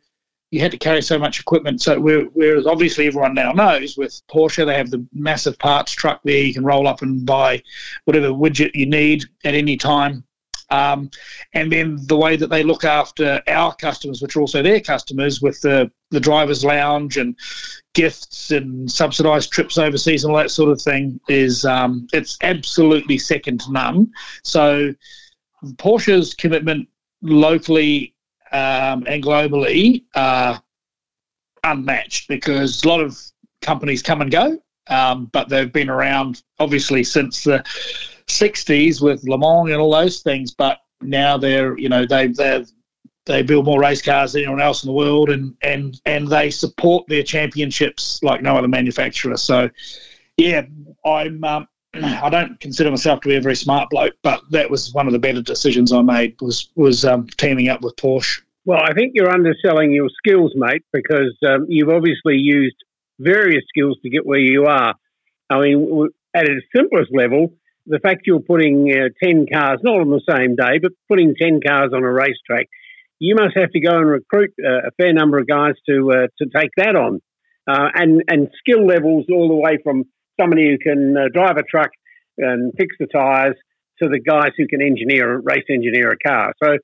you 0.52 0.62
had 0.62 0.72
to 0.72 0.78
carry 0.78 1.02
so 1.02 1.18
much 1.20 1.40
equipment. 1.40 1.82
So 1.82 2.00
whereas 2.00 2.66
obviously 2.66 3.08
everyone 3.08 3.34
now 3.34 3.52
knows 3.52 3.98
with 3.98 4.22
Porsche 4.32 4.66
they 4.66 4.78
have 4.78 4.92
the 4.92 5.06
massive 5.14 5.60
parts 5.60 5.92
truck 5.92 6.22
there. 6.24 6.44
You 6.44 6.54
can 6.54 6.64
roll 6.64 6.88
up 6.88 7.02
and 7.02 7.26
buy 7.26 7.62
whatever 8.06 8.30
widget 8.30 8.72
you 8.74 8.86
need 8.86 9.26
at 9.44 9.56
any 9.56 9.76
time. 9.78 10.24
Um, 10.70 11.10
and 11.54 11.72
then 11.72 11.98
the 12.08 12.18
way 12.18 12.36
that 12.36 12.50
they 12.50 12.64
look 12.64 12.84
after 12.84 13.42
our 13.48 13.74
customers, 13.76 14.22
which 14.22 14.36
are 14.36 14.42
also 14.42 14.62
their 14.62 14.82
customers, 14.82 15.42
with 15.42 15.60
the 15.62 15.90
the 16.12 16.20
drivers' 16.20 16.64
lounge 16.64 17.18
and 17.18 17.38
gifts 17.94 18.52
and 18.52 18.90
subsidised 18.90 19.52
trips 19.52 19.78
overseas 19.78 20.24
and 20.24 20.32
all 20.32 20.38
that 20.38 20.52
sort 20.52 20.70
of 20.70 20.82
thing, 20.82 21.20
is 21.30 21.64
um, 21.66 22.08
it's 22.12 22.38
absolutely 22.42 23.18
second 23.18 23.62
to 23.62 23.72
none. 23.72 24.12
So 24.44 24.94
Porsche's 25.78 26.34
commitment 26.34 26.88
locally 27.22 28.14
um, 28.52 29.06
and 29.08 29.24
globally 29.24 30.04
are 30.16 30.62
unmatched 31.64 32.28
because 32.28 32.84
a 32.84 32.88
lot 32.88 33.02
of 33.02 33.20
companies 33.62 34.02
come 34.02 34.22
and 34.22 34.32
go, 34.32 34.58
um, 34.88 35.26
but 35.34 35.50
they've 35.50 35.74
been 35.74 35.90
around 35.90 36.44
obviously 36.60 37.04
since 37.04 37.44
the 37.44 37.64
'60s 38.28 39.02
with 39.02 39.24
Le 39.28 39.38
Mans 39.38 39.72
and 39.72 39.82
all 39.82 39.92
those 39.92 40.22
things, 40.22 40.52
but 40.52 40.80
now 41.02 41.38
they're 41.38 41.78
you 41.78 41.90
know 41.90 42.06
they 42.06 42.28
they 42.28 42.66
they 43.28 43.44
build 43.44 43.66
more 43.66 43.80
race 43.80 44.02
cars 44.02 44.34
than 44.34 44.44
anyone 44.44 44.62
else 44.62 44.84
in 44.84 44.88
the 44.88 44.94
world, 44.94 45.30
and 45.30 45.56
and 45.62 46.02
and 46.06 46.28
they 46.28 46.50
support 46.50 47.06
their 47.08 47.24
championships 47.24 48.24
like 48.24 48.42
no 48.42 48.56
other 48.56 48.68
manufacturer. 48.68 49.38
So, 49.38 49.70
yeah, 50.38 50.64
I'm. 51.06 51.44
Um, 51.44 51.68
I 52.24 52.30
don't 52.30 52.60
consider 52.60 52.90
myself 52.90 53.22
to 53.22 53.30
be 53.30 53.36
a 53.36 53.42
very 53.42 53.56
smart 53.56 53.90
bloke, 53.90 54.16
but 54.24 54.42
that 54.52 54.70
was 54.70 54.94
one 54.94 55.08
of 55.08 55.14
the 55.14 55.20
better 55.20 55.42
decisions 55.42 55.92
I 55.92 56.02
made 56.02 56.40
was 56.42 56.70
was 56.76 57.06
um, 57.06 57.28
teaming 57.38 57.70
up 57.70 57.82
with 57.82 57.96
Porsche. 57.96 58.42
Well, 58.66 58.82
I 58.84 58.94
think 58.94 59.14
you're 59.16 59.32
underselling 59.32 59.92
your 59.92 60.10
skills, 60.10 60.52
mate, 60.56 60.84
because 60.92 61.38
um, 61.48 61.68
you've 61.70 61.90
obviously 61.90 62.36
used 62.36 62.76
various 63.18 63.64
skills 63.70 63.98
to 64.04 64.10
get 64.10 64.26
where 64.26 64.40
you 64.40 64.66
are. 64.66 64.94
I 65.50 65.60
mean, 65.62 66.10
at 66.34 66.50
its 66.50 66.66
simplest 66.76 67.10
level, 67.14 67.54
the 67.86 68.00
fact 68.00 68.24
you're 68.26 68.42
putting 68.42 68.92
uh, 68.92 69.08
10 69.24 69.46
cars, 69.52 69.80
not 69.84 70.02
on 70.02 70.10
the 70.10 70.22
same 70.30 70.56
day, 70.56 70.80
but 70.82 70.92
putting 71.08 71.34
10 71.36 71.62
cars 71.66 71.92
on 71.94 72.04
a 72.04 72.12
racetrack, 72.12 72.68
you 73.20 73.36
must 73.36 73.58
have 73.58 73.72
to 73.72 73.80
go 73.80 73.96
and 73.96 74.06
recruit 74.06 74.54
uh, 74.64 74.88
a 74.88 74.92
fair 74.98 75.14
number 75.14 75.40
of 75.40 75.48
guys 75.48 75.74
to 75.88 76.12
uh, 76.12 76.28
to 76.38 76.50
take 76.54 76.72
that 76.78 76.96
on. 76.96 77.22
Uh, 77.68 77.90
and, 77.96 78.24
and 78.30 78.50
skill 78.60 78.86
levels 78.86 79.26
all 79.30 79.50
the 79.50 79.56
way 79.56 79.78
from 79.84 80.06
somebody 80.40 80.70
who 80.70 80.78
can 80.78 81.16
uh, 81.18 81.28
drive 81.34 81.58
a 81.58 81.64
truck 81.64 81.92
and 82.38 82.74
fix 82.78 82.96
the 83.00 83.08
tyres 83.08 83.56
to 84.02 84.10
the 84.10 84.20
guys 84.20 84.52
who 84.58 84.68
can 84.68 84.82
engineer, 84.82 85.40
race 85.40 85.66
engineer 85.70 86.12
a 86.12 86.18
car. 86.18 86.54
So 86.64 86.78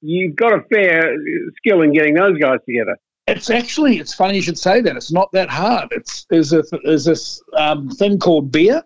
you've 0.00 0.36
got 0.36 0.52
a 0.52 0.62
fair 0.72 1.14
skill 1.56 1.82
in 1.82 1.92
getting 1.92 2.14
those 2.14 2.38
guys 2.38 2.58
together. 2.66 2.96
It's 3.26 3.50
actually 3.50 3.98
it's 3.98 4.12
funny 4.12 4.36
you 4.36 4.42
should 4.42 4.58
say 4.58 4.80
that. 4.80 4.96
It's 4.96 5.12
not 5.12 5.30
that 5.32 5.48
hard. 5.48 5.88
It's 5.92 6.26
there's 6.30 6.52
a 6.52 6.64
there's 6.84 7.04
this 7.04 7.40
um, 7.56 7.88
thing 7.88 8.18
called 8.18 8.50
beer, 8.50 8.82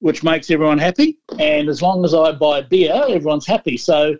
which 0.00 0.22
makes 0.22 0.50
everyone 0.50 0.78
happy, 0.78 1.18
and 1.38 1.68
as 1.68 1.80
long 1.80 2.04
as 2.04 2.12
I 2.12 2.32
buy 2.32 2.60
beer, 2.60 2.92
everyone's 3.08 3.46
happy. 3.46 3.78
So, 3.78 4.16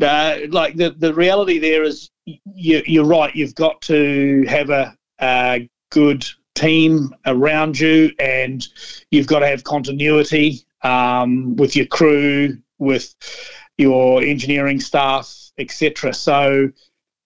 uh, 0.00 0.38
like 0.48 0.76
the 0.76 0.94
the 0.96 1.12
reality 1.12 1.58
there 1.58 1.82
is, 1.82 2.10
you, 2.24 2.82
you're 2.86 3.04
right. 3.04 3.34
You've 3.34 3.54
got 3.54 3.82
to 3.82 4.44
have 4.48 4.70
a, 4.70 4.96
a 5.20 5.68
good 5.90 6.26
team 6.60 7.14
around 7.26 7.78
you, 7.78 8.12
and 8.18 8.66
you've 9.10 9.26
got 9.26 9.40
to 9.40 9.46
have 9.46 9.64
continuity 9.64 10.60
um, 10.82 11.56
with 11.56 11.76
your 11.76 11.86
crew, 11.86 12.58
with 12.78 13.14
your 13.78 14.22
engineering 14.22 14.80
staff, 14.80 15.50
etc. 15.58 16.12
So 16.14 16.70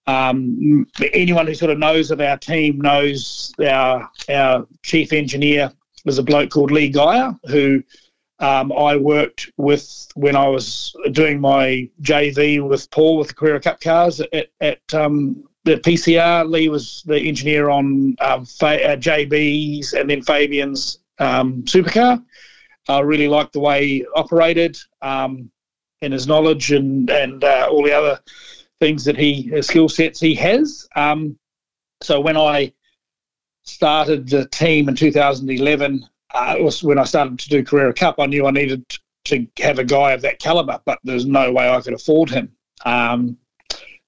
um, 0.06 0.86
anyone 1.12 1.46
who 1.46 1.54
sort 1.54 1.70
of 1.70 1.78
knows 1.78 2.10
of 2.10 2.20
our 2.20 2.36
team 2.36 2.80
knows 2.80 3.52
our 3.66 4.10
our 4.28 4.66
chief 4.82 5.12
engineer 5.12 5.72
was 6.04 6.18
a 6.18 6.22
bloke 6.22 6.50
called 6.50 6.70
Lee 6.70 6.90
Geyer 6.90 7.34
who 7.46 7.82
um, 8.40 8.72
I 8.72 8.96
worked 8.96 9.50
with 9.56 10.08
when 10.14 10.36
I 10.36 10.48
was 10.48 10.94
doing 11.12 11.40
my 11.40 11.88
JV 12.02 12.66
with 12.66 12.90
Paul 12.90 13.18
with 13.18 13.28
the 13.28 13.34
Carrera 13.34 13.60
Cup 13.60 13.80
cars 13.80 14.20
at, 14.20 14.48
at 14.60 14.94
um, 14.94 15.44
the 15.64 15.76
PCR. 15.76 16.48
Lee 16.48 16.68
was 16.68 17.02
the 17.06 17.18
engineer 17.18 17.70
on 17.70 18.16
um, 18.20 18.42
uh, 18.42 18.96
JB's 18.96 19.94
and 19.94 20.08
then 20.08 20.22
Fabian's 20.22 20.98
um, 21.18 21.62
supercar. 21.62 22.22
I 22.88 23.00
really 23.00 23.28
liked 23.28 23.54
the 23.54 23.60
way 23.60 23.86
he 23.86 24.06
operated 24.14 24.76
um, 25.00 25.50
and 26.02 26.12
his 26.12 26.26
knowledge 26.26 26.70
and 26.72 27.08
and 27.10 27.42
uh, 27.42 27.66
all 27.70 27.82
the 27.82 27.92
other 27.92 28.20
things 28.80 29.04
that 29.04 29.16
he 29.16 29.52
uh, 29.56 29.62
skill 29.62 29.88
sets 29.88 30.20
he 30.20 30.34
has. 30.34 30.86
Um, 30.94 31.38
so 32.02 32.20
when 32.20 32.36
I 32.36 32.72
started 33.62 34.28
the 34.28 34.46
team 34.48 34.88
in 34.88 34.94
2011, 34.94 36.06
uh, 36.34 36.56
was 36.58 36.82
when 36.82 36.98
I 36.98 37.04
started 37.04 37.38
to 37.38 37.48
do 37.48 37.64
Carrera 37.64 37.94
Cup. 37.94 38.16
I 38.18 38.26
knew 38.26 38.46
I 38.46 38.50
needed 38.50 38.84
to 39.26 39.46
have 39.60 39.78
a 39.78 39.84
guy 39.84 40.12
of 40.12 40.20
that 40.22 40.38
caliber, 40.38 40.80
but 40.84 40.98
there's 41.04 41.24
no 41.24 41.50
way 41.52 41.70
I 41.70 41.80
could 41.80 41.94
afford 41.94 42.28
him. 42.28 42.52
Um, 42.84 43.38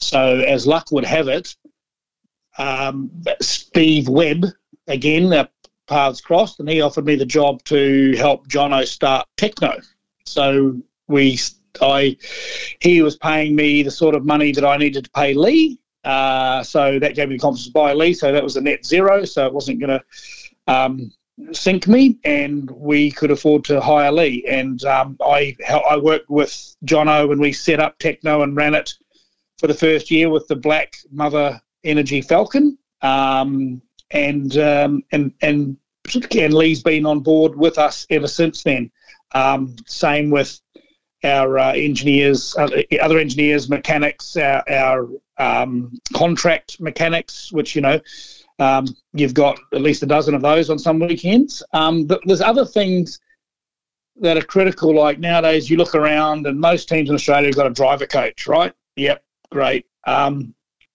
so 0.00 0.40
as 0.40 0.66
luck 0.66 0.90
would 0.92 1.04
have 1.04 1.28
it, 1.28 1.56
um, 2.58 3.10
Steve 3.40 4.08
Webb 4.08 4.46
again, 4.86 5.32
our 5.32 5.48
paths 5.86 6.20
crossed, 6.20 6.60
and 6.60 6.68
he 6.68 6.80
offered 6.80 7.04
me 7.04 7.16
the 7.16 7.26
job 7.26 7.62
to 7.64 8.14
help 8.16 8.48
Jono 8.48 8.86
start 8.86 9.26
Tekno. 9.36 9.84
So 10.24 10.80
we 11.08 11.38
I 11.80 12.16
he 12.80 13.02
was 13.02 13.16
paying 13.16 13.54
me 13.54 13.82
the 13.82 13.90
sort 13.90 14.14
of 14.14 14.24
money 14.24 14.52
that 14.52 14.64
I 14.64 14.76
needed 14.76 15.04
to 15.04 15.10
pay 15.10 15.34
Lee. 15.34 15.78
Uh, 16.04 16.62
so 16.62 16.98
that 17.00 17.16
gave 17.16 17.28
me 17.28 17.36
the 17.36 17.40
confidence 17.40 17.66
to 17.66 17.72
buy 17.72 17.92
Lee. 17.92 18.14
So 18.14 18.32
that 18.32 18.42
was 18.42 18.56
a 18.56 18.60
net 18.60 18.86
zero. 18.86 19.24
So 19.24 19.46
it 19.46 19.52
wasn't 19.52 19.80
going 19.80 19.98
to 19.98 20.04
um, 20.72 21.10
sink 21.52 21.88
me, 21.88 22.18
and 22.24 22.70
we 22.70 23.10
could 23.10 23.30
afford 23.30 23.64
to 23.64 23.80
hire 23.80 24.12
Lee. 24.12 24.44
And 24.48 24.82
um, 24.84 25.16
I 25.20 25.56
I 25.68 25.96
worked 25.96 26.30
with 26.30 26.76
Jono 26.84 27.28
when 27.28 27.40
we 27.40 27.52
set 27.52 27.80
up 27.80 27.98
Tekno 27.98 28.42
and 28.42 28.56
ran 28.56 28.74
it 28.74 28.94
for 29.58 29.66
the 29.66 29.74
first 29.74 30.10
year 30.10 30.30
with 30.30 30.46
the 30.48 30.56
Black 30.56 30.96
Mother 31.10 31.60
Energy 31.84 32.20
Falcon. 32.20 32.78
Um, 33.02 33.82
and 34.10 34.56
um, 34.58 35.02
and 35.12 35.32
and 35.42 35.76
and 36.14 36.54
Lee's 36.54 36.82
been 36.82 37.06
on 37.06 37.20
board 37.20 37.56
with 37.56 37.78
us 37.78 38.06
ever 38.10 38.28
since 38.28 38.62
then. 38.62 38.90
Um, 39.34 39.74
same 39.86 40.30
with 40.30 40.60
our 41.24 41.58
uh, 41.58 41.72
engineers, 41.72 42.54
other 42.56 43.18
engineers, 43.18 43.68
mechanics, 43.68 44.36
our, 44.36 44.62
our 44.70 45.08
um, 45.38 45.98
contract 46.14 46.80
mechanics, 46.80 47.52
which 47.52 47.74
you 47.74 47.82
know 47.82 48.00
um, 48.58 48.86
you've 49.12 49.34
got 49.34 49.58
at 49.72 49.80
least 49.80 50.02
a 50.02 50.06
dozen 50.06 50.34
of 50.34 50.42
those 50.42 50.70
on 50.70 50.78
some 50.78 51.00
weekends. 51.00 51.62
Um, 51.72 52.04
but 52.04 52.20
there's 52.24 52.40
other 52.40 52.64
things 52.64 53.20
that 54.20 54.36
are 54.36 54.42
critical. 54.42 54.94
Like 54.94 55.18
nowadays, 55.18 55.68
you 55.68 55.76
look 55.76 55.94
around, 55.94 56.46
and 56.46 56.60
most 56.60 56.88
teams 56.88 57.08
in 57.08 57.14
Australia 57.14 57.48
have 57.48 57.56
got 57.56 57.66
a 57.66 57.70
driver 57.70 58.06
coach, 58.06 58.46
right? 58.46 58.72
Yep, 58.96 59.22
great. 59.50 59.86
Um, 60.06 60.54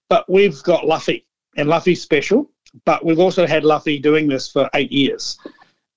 but 0.09 0.29
we've 0.29 0.61
got 0.63 0.85
Luffy, 0.85 1.25
and 1.57 1.69
Luffy's 1.69 2.01
special. 2.01 2.49
But 2.85 3.05
we've 3.05 3.19
also 3.19 3.45
had 3.45 3.63
Luffy 3.63 3.99
doing 3.99 4.27
this 4.27 4.49
for 4.49 4.69
eight 4.73 4.91
years, 4.91 5.37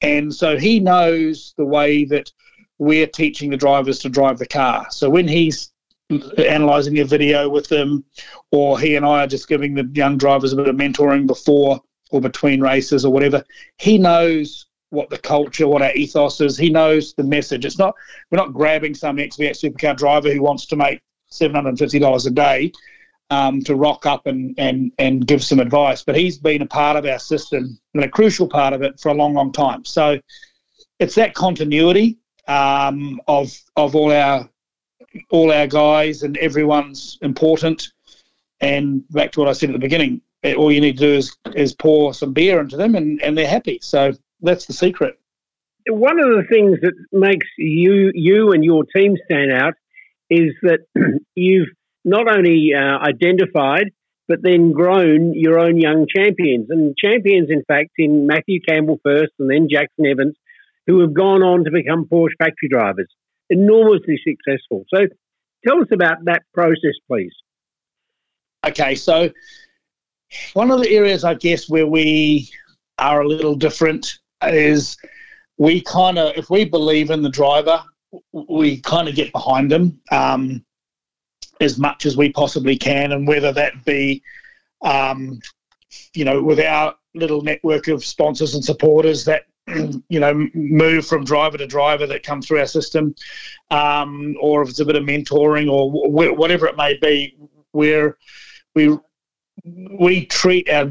and 0.00 0.34
so 0.34 0.58
he 0.58 0.80
knows 0.80 1.54
the 1.56 1.64
way 1.64 2.04
that 2.06 2.32
we're 2.78 3.06
teaching 3.06 3.50
the 3.50 3.56
drivers 3.56 4.00
to 4.00 4.08
drive 4.08 4.38
the 4.38 4.46
car. 4.46 4.86
So 4.90 5.08
when 5.08 5.28
he's 5.28 5.72
analysing 6.10 6.98
a 6.98 7.04
video 7.04 7.48
with 7.48 7.68
them, 7.68 8.04
or 8.50 8.78
he 8.78 8.96
and 8.96 9.06
I 9.06 9.24
are 9.24 9.26
just 9.26 9.48
giving 9.48 9.74
the 9.74 9.88
young 9.94 10.18
drivers 10.18 10.52
a 10.52 10.56
bit 10.56 10.68
of 10.68 10.76
mentoring 10.76 11.26
before 11.26 11.80
or 12.10 12.20
between 12.20 12.60
races 12.60 13.04
or 13.04 13.12
whatever, 13.12 13.44
he 13.78 13.98
knows 13.98 14.66
what 14.90 15.10
the 15.10 15.18
culture, 15.18 15.66
what 15.66 15.82
our 15.82 15.92
ethos 15.94 16.40
is. 16.40 16.56
He 16.56 16.70
knows 16.70 17.14
the 17.14 17.24
message. 17.24 17.64
It's 17.64 17.78
not 17.78 17.94
we're 18.30 18.38
not 18.38 18.52
grabbing 18.52 18.94
some 18.94 19.16
XV8 19.16 19.50
supercar 19.50 19.96
driver 19.96 20.32
who 20.32 20.42
wants 20.42 20.66
to 20.66 20.76
make 20.76 21.00
seven 21.34 21.54
hundred 21.54 21.70
and 21.70 21.78
fifty 21.78 21.98
dollars 21.98 22.26
a 22.26 22.30
day 22.30 22.72
um, 23.30 23.62
to 23.62 23.74
rock 23.74 24.06
up 24.06 24.26
and, 24.26 24.54
and 24.58 24.92
and 24.98 25.26
give 25.26 25.42
some 25.42 25.60
advice. 25.60 26.02
But 26.02 26.16
he's 26.16 26.38
been 26.38 26.62
a 26.62 26.66
part 26.66 26.96
of 26.96 27.06
our 27.06 27.18
system 27.18 27.78
and 27.94 28.04
a 28.04 28.08
crucial 28.08 28.48
part 28.48 28.72
of 28.72 28.82
it 28.82 29.00
for 29.00 29.10
a 29.10 29.14
long, 29.14 29.34
long 29.34 29.52
time. 29.52 29.84
So 29.84 30.20
it's 30.98 31.14
that 31.16 31.34
continuity 31.34 32.18
um, 32.48 33.20
of 33.26 33.56
of 33.76 33.94
all 33.94 34.12
our 34.12 34.48
all 35.30 35.52
our 35.52 35.66
guys 35.66 36.22
and 36.22 36.36
everyone's 36.38 37.18
important. 37.22 37.92
And 38.60 39.06
back 39.10 39.32
to 39.32 39.40
what 39.40 39.48
I 39.48 39.52
said 39.52 39.70
at 39.70 39.74
the 39.74 39.78
beginning, 39.78 40.20
eh, 40.42 40.54
all 40.54 40.72
you 40.72 40.80
need 40.80 40.98
to 40.98 41.06
do 41.06 41.14
is 41.14 41.36
is 41.54 41.74
pour 41.74 42.14
some 42.14 42.32
beer 42.32 42.60
into 42.60 42.76
them, 42.76 42.94
and, 42.94 43.22
and 43.22 43.36
they're 43.36 43.48
happy. 43.48 43.78
So 43.82 44.12
that's 44.40 44.66
the 44.66 44.72
secret. 44.72 45.18
One 45.86 46.18
of 46.18 46.26
the 46.26 46.44
things 46.48 46.80
that 46.80 46.94
makes 47.12 47.46
you 47.58 48.10
you 48.14 48.52
and 48.52 48.64
your 48.64 48.84
team 48.84 49.16
stand 49.24 49.52
out 49.52 49.74
is 50.30 50.54
that 50.62 50.80
you've 51.34 51.68
not 52.04 52.28
only 52.28 52.72
uh, 52.74 52.98
identified 52.98 53.90
but 54.26 54.42
then 54.42 54.72
grown 54.72 55.34
your 55.34 55.58
own 55.58 55.78
young 55.78 56.06
champions 56.14 56.70
and 56.70 56.96
champions, 56.96 57.50
in 57.50 57.62
fact, 57.68 57.90
in 57.98 58.26
Matthew 58.26 58.60
Campbell 58.66 58.98
first, 59.02 59.32
and 59.38 59.50
then 59.50 59.68
Jackson 59.70 60.06
Evans, 60.06 60.34
who 60.86 61.00
have 61.00 61.12
gone 61.12 61.42
on 61.42 61.64
to 61.64 61.70
become 61.70 62.06
Porsche 62.06 62.36
factory 62.38 62.68
drivers, 62.70 63.08
enormously 63.50 64.18
successful. 64.26 64.84
So 64.92 65.06
tell 65.66 65.80
us 65.80 65.88
about 65.92 66.24
that 66.24 66.42
process, 66.54 66.94
please. 67.06 67.32
Okay, 68.66 68.94
so 68.94 69.30
one 70.54 70.70
of 70.70 70.80
the 70.80 70.90
areas, 70.90 71.24
I 71.24 71.34
guess, 71.34 71.68
where 71.68 71.86
we 71.86 72.50
are 72.98 73.20
a 73.20 73.28
little 73.28 73.54
different 73.54 74.18
is 74.42 74.96
we 75.58 75.82
kind 75.82 76.18
of, 76.18 76.36
if 76.36 76.48
we 76.48 76.64
believe 76.64 77.10
in 77.10 77.22
the 77.22 77.28
driver, 77.28 77.82
we 78.32 78.80
kind 78.80 79.08
of 79.08 79.14
get 79.14 79.32
behind 79.32 79.70
them 79.70 80.00
um, 80.10 80.64
as 81.60 81.78
much 81.78 82.06
as 82.06 82.16
we 82.16 82.30
possibly 82.32 82.76
can, 82.76 83.12
and 83.12 83.26
whether 83.26 83.52
that 83.52 83.84
be, 83.84 84.22
um, 84.82 85.40
you 86.14 86.24
know, 86.24 86.42
with 86.42 86.60
our 86.60 86.94
little 87.14 87.42
network 87.42 87.88
of 87.88 88.04
sponsors 88.04 88.54
and 88.54 88.64
supporters 88.64 89.24
that 89.24 89.44
you 90.08 90.20
know, 90.20 90.46
move 90.54 91.06
from 91.06 91.24
driver 91.24 91.56
to 91.56 91.66
driver 91.66 92.06
that 92.06 92.22
come 92.22 92.42
through 92.42 92.58
our 92.58 92.66
system, 92.66 93.14
um, 93.70 94.36
or 94.40 94.62
if 94.62 94.68
it's 94.68 94.80
a 94.80 94.84
bit 94.84 94.96
of 94.96 95.04
mentoring 95.04 95.70
or 95.70 95.90
w- 95.90 96.34
whatever 96.34 96.66
it 96.66 96.76
may 96.76 96.96
be, 96.98 97.34
where 97.72 98.18
we 98.74 98.96
we 99.98 100.26
treat 100.26 100.68
our 100.68 100.90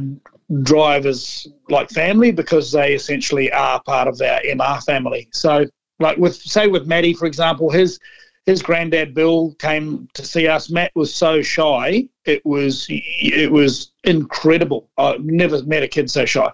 drivers 0.64 1.48
like 1.70 1.90
family 1.90 2.32
because 2.32 2.72
they 2.72 2.94
essentially 2.94 3.52
are 3.52 3.82
part 3.84 4.08
of 4.08 4.20
our 4.22 4.40
MR 4.42 4.84
family. 4.84 5.30
So 5.32 5.66
like 6.00 6.18
with 6.18 6.36
say 6.36 6.68
with 6.68 6.88
Matty 6.88 7.14
for 7.14 7.26
example, 7.26 7.70
his 7.70 8.00
his 8.46 8.62
granddad 8.62 9.14
Bill 9.14 9.56
came 9.60 10.08
to 10.14 10.26
see 10.26 10.48
us. 10.48 10.70
Matt 10.70 10.92
was 10.96 11.14
so 11.14 11.42
shy; 11.42 12.08
it 12.26 12.46
was 12.46 12.86
it 12.90 13.52
was 13.52 13.92
incredible. 14.04 14.90
I've 14.98 15.24
never 15.24 15.64
met 15.64 15.84
a 15.84 15.88
kid 15.88 16.10
so 16.10 16.26
shy. 16.26 16.52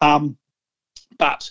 Um, 0.00 0.36
but 1.18 1.50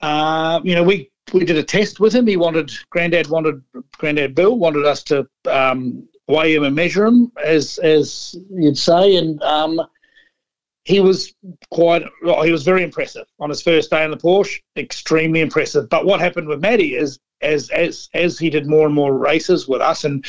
uh, 0.00 0.60
you 0.64 0.74
know, 0.74 0.82
we 0.82 1.10
we 1.32 1.44
did 1.44 1.56
a 1.56 1.62
test 1.62 2.00
with 2.00 2.14
him. 2.14 2.26
He 2.26 2.36
wanted 2.36 2.72
granddad 2.90 3.28
wanted 3.28 3.62
granddad 3.98 4.34
Bill 4.34 4.58
wanted 4.58 4.86
us 4.86 5.02
to 5.04 5.28
um, 5.46 6.08
weigh 6.26 6.54
him 6.54 6.64
and 6.64 6.74
measure 6.74 7.04
him, 7.04 7.30
as 7.44 7.78
as 7.78 8.36
you'd 8.50 8.78
say, 8.78 9.16
and 9.16 9.42
um, 9.42 9.80
he 10.84 11.00
was 11.00 11.34
quite 11.70 12.02
well, 12.22 12.42
he 12.42 12.52
was 12.52 12.64
very 12.64 12.82
impressive 12.82 13.26
on 13.38 13.50
his 13.50 13.62
first 13.62 13.90
day 13.90 14.04
in 14.04 14.10
the 14.10 14.16
Porsche. 14.16 14.60
Extremely 14.76 15.40
impressive. 15.40 15.88
But 15.88 16.06
what 16.06 16.20
happened 16.20 16.48
with 16.48 16.60
Matty 16.60 16.96
is 16.96 17.18
as 17.40 17.70
as 17.70 18.08
as 18.14 18.38
he 18.38 18.50
did 18.50 18.66
more 18.66 18.86
and 18.86 18.94
more 18.94 19.16
races 19.16 19.68
with 19.68 19.80
us, 19.80 20.04
and 20.04 20.24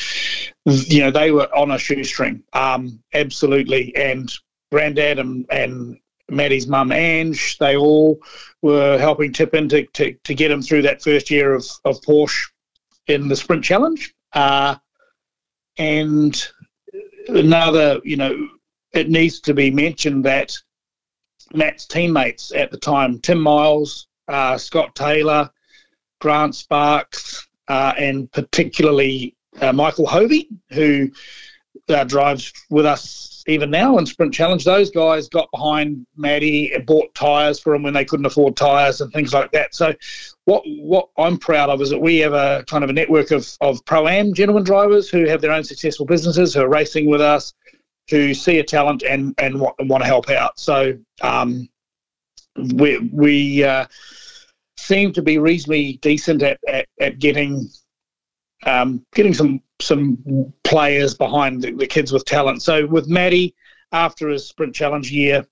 you 0.64 1.00
know 1.00 1.10
they 1.10 1.30
were 1.30 1.54
on 1.56 1.70
a 1.70 1.78
shoestring, 1.78 2.42
um, 2.52 3.02
absolutely. 3.14 3.94
And 3.96 4.32
Granddad 4.70 5.18
and 5.18 5.46
and 5.50 5.98
Matty's 6.30 6.66
mum 6.66 6.92
Ange, 6.92 7.58
they 7.58 7.76
all 7.76 8.20
were 8.62 8.98
helping 8.98 9.32
tip 9.32 9.54
in 9.54 9.68
to, 9.68 9.86
to, 9.86 10.14
to 10.24 10.34
get 10.34 10.50
him 10.50 10.62
through 10.62 10.82
that 10.82 11.02
first 11.02 11.30
year 11.30 11.54
of, 11.54 11.66
of 11.84 12.00
Porsche 12.00 12.46
in 13.06 13.28
the 13.28 13.36
Sprint 13.36 13.64
Challenge. 13.64 14.14
Uh, 14.32 14.76
and 15.78 16.48
another, 17.28 18.00
you 18.04 18.16
know, 18.16 18.48
it 18.92 19.08
needs 19.08 19.40
to 19.40 19.54
be 19.54 19.70
mentioned 19.70 20.24
that 20.24 20.56
Matt's 21.54 21.86
teammates 21.86 22.52
at 22.52 22.70
the 22.70 22.78
time, 22.78 23.18
Tim 23.20 23.40
Miles, 23.40 24.08
uh, 24.28 24.56
Scott 24.58 24.94
Taylor, 24.94 25.50
Grant 26.20 26.54
Sparks, 26.54 27.48
uh, 27.68 27.92
and 27.98 28.30
particularly 28.32 29.36
uh, 29.60 29.72
Michael 29.72 30.06
Hovey, 30.06 30.48
who 30.70 31.10
uh, 31.88 32.04
drives 32.04 32.52
with 32.70 32.86
us 32.86 33.44
even 33.48 33.70
now 33.70 33.98
in 33.98 34.06
Sprint 34.06 34.32
Challenge. 34.32 34.64
Those 34.64 34.90
guys 34.90 35.28
got 35.28 35.50
behind 35.50 36.06
Matty 36.16 36.72
and 36.72 36.86
bought 36.86 37.14
tyres 37.14 37.58
for 37.58 37.74
him 37.74 37.82
when 37.82 37.94
they 37.94 38.04
couldn't 38.04 38.26
afford 38.26 38.56
tyres 38.56 39.00
and 39.00 39.12
things 39.12 39.32
like 39.32 39.50
that. 39.52 39.74
So, 39.74 39.94
what 40.44 40.62
what 40.66 41.08
I'm 41.18 41.38
proud 41.38 41.70
of 41.70 41.80
is 41.82 41.90
that 41.90 42.00
we 42.00 42.18
have 42.18 42.34
a 42.34 42.64
kind 42.68 42.84
of 42.84 42.90
a 42.90 42.92
network 42.92 43.30
of, 43.30 43.48
of 43.60 43.84
pro 43.84 44.06
am 44.06 44.32
gentlemen 44.34 44.64
drivers 44.64 45.08
who 45.08 45.26
have 45.26 45.40
their 45.40 45.52
own 45.52 45.64
successful 45.64 46.06
businesses, 46.06 46.54
who 46.54 46.62
are 46.62 46.68
racing 46.68 47.08
with 47.10 47.20
us, 47.20 47.52
who 48.10 48.34
see 48.34 48.58
a 48.58 48.64
talent 48.64 49.02
and 49.02 49.34
and 49.38 49.60
want, 49.60 49.74
want 49.80 50.02
to 50.02 50.06
help 50.06 50.28
out. 50.30 50.58
So, 50.58 50.98
um, 51.22 51.68
we 52.56 52.98
we 53.12 53.64
uh, 53.64 53.86
seem 54.76 55.12
to 55.12 55.22
be 55.22 55.38
reasonably 55.38 55.94
decent 56.02 56.42
at, 56.42 56.58
at, 56.68 56.86
at 57.00 57.18
getting 57.18 57.68
um, 58.64 59.04
getting 59.14 59.34
some 59.34 59.60
some 59.80 60.52
players 60.64 61.14
behind 61.14 61.62
the, 61.62 61.72
the, 61.72 61.86
kids 61.86 62.12
with 62.12 62.24
talent. 62.24 62.62
So 62.62 62.86
with 62.86 63.08
Matty, 63.08 63.54
after 63.90 64.28
his 64.28 64.48
sprint 64.48 64.74
challenge 64.74 65.10
year, 65.10 65.44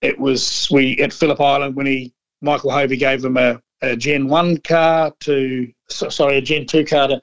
it 0.00 0.18
was 0.18 0.68
we 0.70 0.98
at 0.98 1.12
Phillip 1.12 1.40
Island 1.40 1.76
when 1.76 1.86
he 1.86 2.14
Michael 2.40 2.70
Hovey 2.70 2.96
gave 2.96 3.24
him 3.24 3.36
a, 3.36 3.60
a 3.82 3.96
Gen 3.96 4.28
One 4.28 4.58
car 4.58 5.12
to 5.20 5.70
sorry 5.88 6.38
a 6.38 6.40
Gen 6.40 6.66
Two 6.66 6.84
car 6.84 7.08
to 7.08 7.20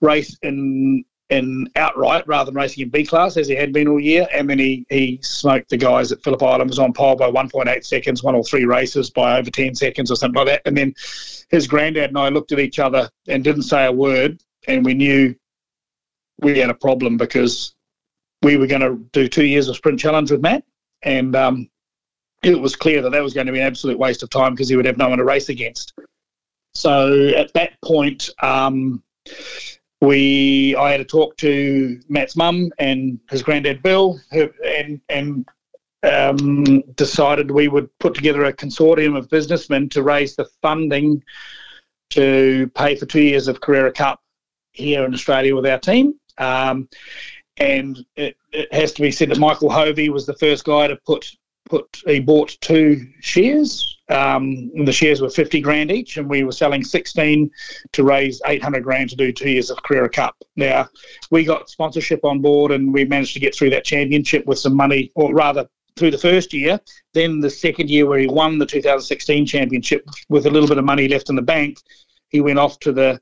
race 0.00 0.36
in 0.42 1.04
in 1.30 1.68
outright 1.76 2.26
rather 2.28 2.50
than 2.50 2.54
racing 2.54 2.84
in 2.84 2.88
B 2.90 3.04
class 3.04 3.36
as 3.36 3.48
he 3.48 3.54
had 3.54 3.72
been 3.72 3.88
all 3.88 4.00
year. 4.00 4.28
And 4.32 4.48
then 4.48 4.58
he, 4.58 4.86
he 4.88 5.18
smoked 5.22 5.70
the 5.70 5.76
guys 5.76 6.12
at 6.12 6.22
Phillip 6.22 6.42
Island, 6.42 6.70
was 6.70 6.78
on 6.78 6.92
pole 6.92 7.16
by 7.16 7.30
1.8 7.30 7.84
seconds, 7.84 8.22
won 8.22 8.34
all 8.34 8.44
three 8.44 8.64
races 8.64 9.10
by 9.10 9.38
over 9.38 9.50
10 9.50 9.74
seconds 9.74 10.10
or 10.10 10.16
something 10.16 10.38
like 10.38 10.46
that. 10.46 10.62
And 10.66 10.76
then 10.76 10.94
his 11.48 11.66
granddad 11.66 12.10
and 12.10 12.18
I 12.18 12.28
looked 12.28 12.52
at 12.52 12.60
each 12.60 12.78
other 12.78 13.10
and 13.28 13.42
didn't 13.42 13.62
say 13.62 13.86
a 13.86 13.92
word. 13.92 14.40
And 14.68 14.84
we 14.84 14.94
knew 14.94 15.34
we 16.40 16.58
had 16.58 16.70
a 16.70 16.74
problem 16.74 17.16
because 17.16 17.74
we 18.42 18.56
were 18.56 18.66
going 18.66 18.82
to 18.82 18.96
do 19.12 19.28
two 19.28 19.44
years 19.44 19.68
of 19.68 19.76
sprint 19.76 19.98
challenge 19.98 20.30
with 20.30 20.40
Matt, 20.40 20.64
and 21.02 21.34
um, 21.34 21.68
it 22.42 22.58
was 22.60 22.76
clear 22.76 23.02
that 23.02 23.10
that 23.10 23.22
was 23.22 23.34
going 23.34 23.46
to 23.46 23.52
be 23.52 23.60
an 23.60 23.66
absolute 23.66 23.98
waste 23.98 24.22
of 24.22 24.30
time 24.30 24.52
because 24.52 24.68
he 24.68 24.76
would 24.76 24.84
have 24.84 24.98
no 24.98 25.08
one 25.08 25.18
to 25.18 25.24
race 25.24 25.48
against. 25.48 25.94
So 26.74 27.28
at 27.28 27.52
that 27.54 27.80
point, 27.82 28.30
um, 28.42 29.02
we 30.00 30.76
I 30.76 30.90
had 30.90 30.98
to 30.98 31.04
talk 31.04 31.36
to 31.38 32.00
Matt's 32.08 32.36
mum 32.36 32.70
and 32.78 33.18
his 33.30 33.42
granddad 33.42 33.82
Bill, 33.82 34.20
and 34.32 35.00
and 35.08 35.48
um, 36.02 36.82
decided 36.94 37.50
we 37.50 37.68
would 37.68 37.88
put 37.98 38.14
together 38.14 38.44
a 38.44 38.52
consortium 38.52 39.16
of 39.16 39.28
businessmen 39.28 39.88
to 39.90 40.02
raise 40.02 40.36
the 40.36 40.46
funding 40.62 41.22
to 42.10 42.70
pay 42.74 42.94
for 42.94 43.06
two 43.06 43.22
years 43.22 43.48
of 43.48 43.60
Carrera 43.60 43.92
Cup 43.92 44.20
here 44.72 45.04
in 45.04 45.14
Australia 45.14 45.54
with 45.56 45.66
our 45.66 45.78
team. 45.78 46.14
Um, 46.38 46.88
and 47.56 48.04
it, 48.16 48.36
it, 48.52 48.72
has 48.72 48.92
to 48.92 49.02
be 49.02 49.10
said 49.10 49.30
that 49.30 49.38
Michael 49.38 49.70
Hovey 49.70 50.10
was 50.10 50.26
the 50.26 50.34
first 50.34 50.64
guy 50.64 50.86
to 50.86 50.96
put 51.06 51.32
put 51.68 52.02
he 52.06 52.20
bought 52.20 52.56
two 52.60 53.06
shares. 53.20 53.98
Um, 54.08 54.70
the 54.84 54.92
shares 54.92 55.20
were 55.20 55.30
fifty 55.30 55.60
grand 55.60 55.90
each, 55.90 56.16
and 56.16 56.28
we 56.28 56.44
were 56.44 56.52
selling 56.52 56.84
sixteen 56.84 57.50
to 57.92 58.04
raise 58.04 58.40
eight 58.46 58.62
hundred 58.62 58.84
grand 58.84 59.10
to 59.10 59.16
do 59.16 59.32
two 59.32 59.50
years 59.50 59.70
of 59.70 59.82
Carrera 59.82 60.08
Cup. 60.08 60.36
Now 60.56 60.88
we 61.30 61.44
got 61.44 61.68
sponsorship 61.68 62.24
on 62.24 62.40
board, 62.40 62.72
and 62.72 62.92
we 62.92 63.04
managed 63.04 63.34
to 63.34 63.40
get 63.40 63.54
through 63.54 63.70
that 63.70 63.84
championship 63.84 64.46
with 64.46 64.58
some 64.58 64.74
money, 64.74 65.12
or 65.14 65.34
rather 65.34 65.68
through 65.96 66.12
the 66.12 66.18
first 66.18 66.52
year. 66.52 66.80
Then 67.14 67.40
the 67.40 67.50
second 67.50 67.90
year, 67.90 68.06
where 68.06 68.18
he 68.18 68.26
won 68.26 68.58
the 68.58 68.66
2016 68.66 69.46
championship 69.46 70.08
with 70.28 70.46
a 70.46 70.50
little 70.50 70.68
bit 70.68 70.78
of 70.78 70.84
money 70.84 71.08
left 71.08 71.30
in 71.30 71.36
the 71.36 71.42
bank, 71.42 71.78
he 72.28 72.40
went 72.40 72.58
off 72.58 72.78
to 72.80 72.92
the 72.92 73.20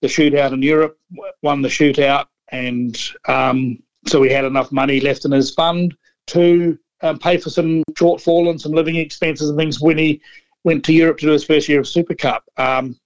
the 0.00 0.08
shootout 0.08 0.52
in 0.52 0.62
Europe, 0.62 0.98
won 1.42 1.62
the 1.62 1.68
shootout, 1.68 2.26
and 2.50 3.00
um, 3.26 3.78
so 4.06 4.20
we 4.20 4.30
had 4.30 4.44
enough 4.44 4.70
money 4.70 5.00
left 5.00 5.24
in 5.24 5.32
his 5.32 5.50
fund 5.54 5.94
to 6.26 6.78
um, 7.04 7.18
pay 7.18 7.36
for 7.36 7.50
some 7.50 7.84
shortfall 7.92 8.50
and 8.50 8.60
some 8.60 8.72
living 8.72 8.96
expenses 8.96 9.50
and 9.50 9.58
things 9.58 9.80
when 9.80 9.98
he 9.98 10.20
went 10.64 10.84
to 10.86 10.92
Europe 10.92 11.18
to 11.18 11.26
do 11.26 11.32
his 11.32 11.44
first 11.44 11.68
year 11.68 11.80
of 11.80 11.86
Super 11.86 12.14
Cup. 12.14 12.44
Um, 12.56 12.98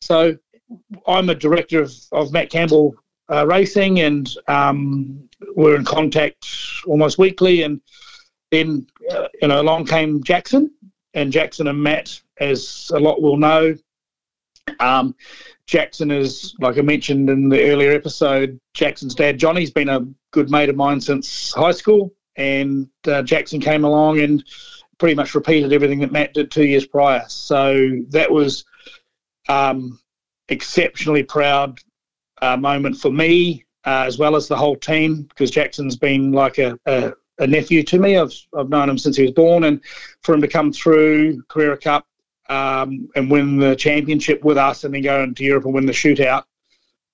so 0.00 0.36
I'm 1.06 1.30
a 1.30 1.34
director 1.34 1.80
of, 1.80 1.94
of 2.10 2.32
Matt 2.32 2.50
Campbell 2.50 2.96
uh, 3.32 3.46
Racing, 3.46 4.00
and 4.00 4.28
um, 4.48 5.28
we're 5.54 5.76
in 5.76 5.84
contact 5.84 6.44
almost 6.86 7.18
weekly. 7.18 7.62
And 7.62 7.80
then, 8.50 8.86
uh, 9.10 9.28
you 9.40 9.48
know, 9.48 9.60
along 9.60 9.86
came 9.86 10.22
Jackson, 10.24 10.72
and 11.14 11.32
Jackson 11.32 11.68
and 11.68 11.80
Matt, 11.80 12.20
as 12.38 12.90
a 12.92 12.98
lot 12.98 13.22
will 13.22 13.36
know, 13.36 13.76
um, 14.80 15.14
Jackson 15.66 16.10
is, 16.10 16.56
like 16.58 16.78
I 16.78 16.82
mentioned 16.82 17.30
in 17.30 17.48
the 17.48 17.70
earlier 17.70 17.92
episode, 17.92 18.58
Jackson's 18.74 19.14
dad, 19.14 19.38
Johnny's 19.38 19.70
been 19.70 19.88
a 19.88 20.04
good 20.32 20.50
mate 20.50 20.68
of 20.68 20.74
mine 20.74 21.00
since 21.00 21.52
high 21.52 21.70
school. 21.70 22.12
And 22.36 22.88
uh, 23.06 23.22
Jackson 23.22 23.60
came 23.60 23.84
along 23.84 24.20
and 24.20 24.44
pretty 24.98 25.14
much 25.14 25.34
repeated 25.34 25.72
everything 25.72 26.00
that 26.00 26.12
Matt 26.12 26.34
did 26.34 26.50
two 26.50 26.64
years 26.64 26.86
prior. 26.86 27.24
So 27.28 28.02
that 28.10 28.30
was 28.30 28.64
um, 29.48 29.98
exceptionally 30.48 31.22
proud 31.22 31.78
uh, 32.42 32.56
moment 32.56 32.96
for 32.96 33.10
me, 33.10 33.64
uh, 33.84 34.04
as 34.06 34.18
well 34.18 34.36
as 34.36 34.48
the 34.48 34.56
whole 34.56 34.76
team, 34.76 35.22
because 35.22 35.50
Jackson's 35.50 35.96
been 35.96 36.32
like 36.32 36.58
a, 36.58 36.78
a, 36.86 37.12
a, 37.38 37.46
nephew 37.46 37.82
to 37.84 37.98
me. 37.98 38.16
I've, 38.16 38.32
I've 38.56 38.68
known 38.68 38.88
him 38.88 38.98
since 38.98 39.16
he 39.16 39.22
was 39.22 39.32
born, 39.32 39.64
and 39.64 39.80
for 40.22 40.34
him 40.34 40.40
to 40.42 40.48
come 40.48 40.72
through 40.72 41.42
Carrera 41.48 41.76
Cup 41.76 42.06
um, 42.48 43.08
and 43.16 43.30
win 43.30 43.58
the 43.58 43.76
championship 43.76 44.44
with 44.44 44.58
us, 44.58 44.84
and 44.84 44.94
then 44.94 45.02
go 45.02 45.22
into 45.22 45.44
Europe 45.44 45.64
and 45.64 45.74
win 45.74 45.86
the 45.86 45.92
shootout 45.92 46.44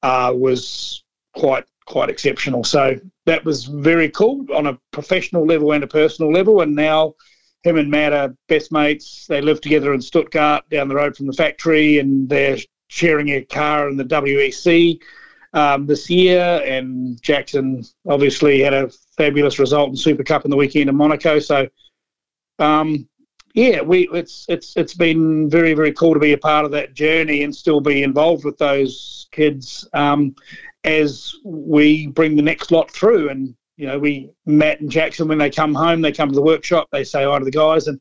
uh, 0.03 0.33
was 0.35 1.05
quite 1.35 1.65
quite 1.87 2.11
exceptional. 2.11 2.65
So 2.65 3.01
that 3.25 3.45
was 3.45 3.65
very 3.65 4.11
cool 4.11 4.45
on 4.55 4.67
a 4.67 4.79
professional 4.91 5.47
level 5.47 5.73
and 5.73 5.85
a 5.85 5.89
personal 5.89 6.33
level. 6.33 6.61
And 6.61 6.75
now 6.75 7.15
him 7.63 7.77
and 7.79 7.91
Matt 7.91 8.13
are 8.13 8.35
best 8.49 8.71
mates. 8.71 9.27
They 9.29 9.41
live 9.41 9.61
together 9.61 9.95
in 9.95 10.01
Stuttgart, 10.01 10.69
down 10.69 10.89
the 10.89 10.95
road 10.95 11.17
from 11.17 11.27
the 11.27 11.33
factory, 11.33 11.99
and 11.99 12.29
they're 12.29 12.59
sharing 12.89 13.31
a 13.31 13.43
car 13.43 13.89
in 13.89 13.97
the 13.97 14.05
WEC 14.05 15.01
um, 15.55 15.87
this 15.87 16.11
year. 16.11 16.63
And 16.65 17.21
Jackson 17.23 17.85
obviously 18.09 18.61
had 18.61 18.75
a 18.75 18.91
fabulous 19.17 19.59
result 19.59 19.91
in 19.91 19.97
Super 19.97 20.25
Cup 20.25 20.45
in 20.45 20.51
the 20.51 20.57
weekend 20.57 20.91
in 20.91 20.97
Monaco. 20.97 21.39
So 21.39 21.69
um, 22.59 23.09
yeah, 23.55 23.81
we 23.81 24.09
it's 24.13 24.45
it's 24.49 24.77
it's 24.77 24.95
been 24.95 25.49
very 25.49 25.73
very 25.73 25.93
cool 25.93 26.15
to 26.15 26.21
be 26.21 26.35
a 26.35 26.39
part 26.39 26.67
of 26.67 26.71
that 26.73 26.95
journey 26.95 27.43
and 27.43 27.55
still 27.55 27.81
be 27.81 28.03
involved 28.03 28.45
with 28.45 28.59
those 28.59 29.29
kids 29.33 29.89
um, 29.95 30.35
as 30.87 31.35
we 31.45 32.07
bring 32.07 32.37
the 32.37 32.43
next 32.43 32.71
lot 32.71 32.91
through. 32.91 33.29
And 33.29 33.55
you 33.77 33.87
know, 33.87 33.99
we 33.99 34.31
Matt 34.47 34.81
and 34.81 34.91
Jackson 34.91 35.29
when 35.29 35.39
they 35.39 35.51
come 35.51 35.75
home, 35.75 36.01
they 36.01 36.13
come 36.13 36.29
to 36.31 36.35
the 36.35 36.43
workshop, 36.43 36.89
they 36.93 37.05
say 37.05 37.25
hi 37.25 37.39
to 37.39 37.45
the 37.45 37.51
guys, 37.51 37.87
and 37.89 38.01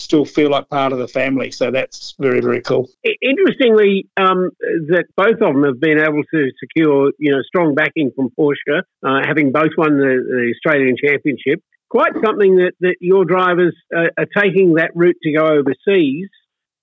still 0.00 0.24
feel 0.24 0.50
like 0.50 0.68
part 0.68 0.92
of 0.92 0.98
the 0.98 1.06
family. 1.06 1.50
So 1.50 1.70
that's 1.70 2.14
very 2.18 2.40
very 2.40 2.60
cool. 2.60 2.88
Interestingly, 3.22 4.08
um, 4.16 4.50
that 4.88 5.04
both 5.16 5.40
of 5.40 5.54
them 5.54 5.64
have 5.64 5.80
been 5.80 6.00
able 6.00 6.22
to 6.32 6.50
secure 6.58 7.12
you 7.18 7.32
know 7.32 7.42
strong 7.42 7.74
backing 7.74 8.10
from 8.16 8.30
Porsche, 8.38 8.82
uh, 9.02 9.20
having 9.24 9.52
both 9.52 9.70
won 9.76 9.98
the, 9.98 10.24
the 10.26 10.52
Australian 10.54 10.96
Championship 11.02 11.62
quite 11.90 12.12
something 12.24 12.56
that, 12.56 12.72
that 12.80 12.96
your 12.98 13.24
drivers 13.24 13.72
are, 13.94 14.10
are 14.18 14.26
taking 14.42 14.74
that 14.74 14.90
route 14.96 15.14
to 15.22 15.32
go 15.32 15.46
overseas 15.46 16.28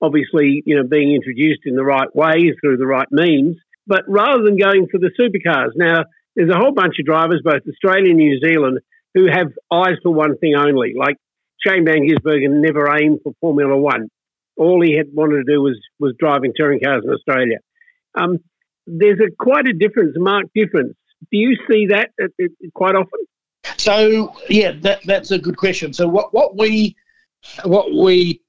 obviously, 0.01 0.63
you 0.65 0.75
know, 0.75 0.87
being 0.87 1.13
introduced 1.13 1.61
in 1.65 1.75
the 1.75 1.83
right 1.83 2.13
way 2.15 2.53
through 2.59 2.77
the 2.77 2.87
right 2.87 3.07
means. 3.11 3.57
But 3.87 4.03
rather 4.07 4.43
than 4.43 4.57
going 4.57 4.87
for 4.91 4.99
the 4.99 5.11
supercars, 5.19 5.71
now 5.75 6.05
there's 6.35 6.49
a 6.49 6.57
whole 6.57 6.73
bunch 6.73 6.95
of 6.99 7.05
drivers, 7.05 7.41
both 7.43 7.61
Australia 7.67 8.09
and 8.09 8.17
New 8.17 8.39
Zealand, 8.39 8.79
who 9.13 9.27
have 9.27 9.47
eyes 9.71 9.95
for 10.03 10.13
one 10.13 10.37
thing 10.37 10.55
only. 10.55 10.93
Like 10.97 11.17
Shane 11.65 11.85
Van 11.85 12.07
Gisbergen 12.07 12.61
never 12.61 12.95
aimed 12.95 13.19
for 13.23 13.33
Formula 13.41 13.77
One. 13.77 14.09
All 14.57 14.81
he 14.81 14.95
had 14.95 15.07
wanted 15.13 15.45
to 15.45 15.53
do 15.53 15.61
was 15.61 15.79
was 15.99 16.13
driving 16.19 16.53
touring 16.55 16.79
cars 16.79 17.03
in 17.05 17.11
Australia. 17.11 17.57
Um, 18.15 18.39
there's 18.85 19.19
a 19.19 19.31
quite 19.39 19.67
a 19.67 19.73
difference, 19.73 20.15
marked 20.17 20.53
difference. 20.53 20.95
Do 21.31 21.37
you 21.37 21.55
see 21.69 21.87
that 21.87 22.11
quite 22.73 22.95
often? 22.95 23.25
So 23.77 24.35
yeah, 24.49 24.73
that 24.81 24.99
that's 25.05 25.31
a 25.31 25.39
good 25.39 25.57
question. 25.57 25.93
So 25.93 26.07
what 26.07 26.33
what 26.33 26.57
we 26.57 26.95
what 27.63 27.93
we 27.93 28.41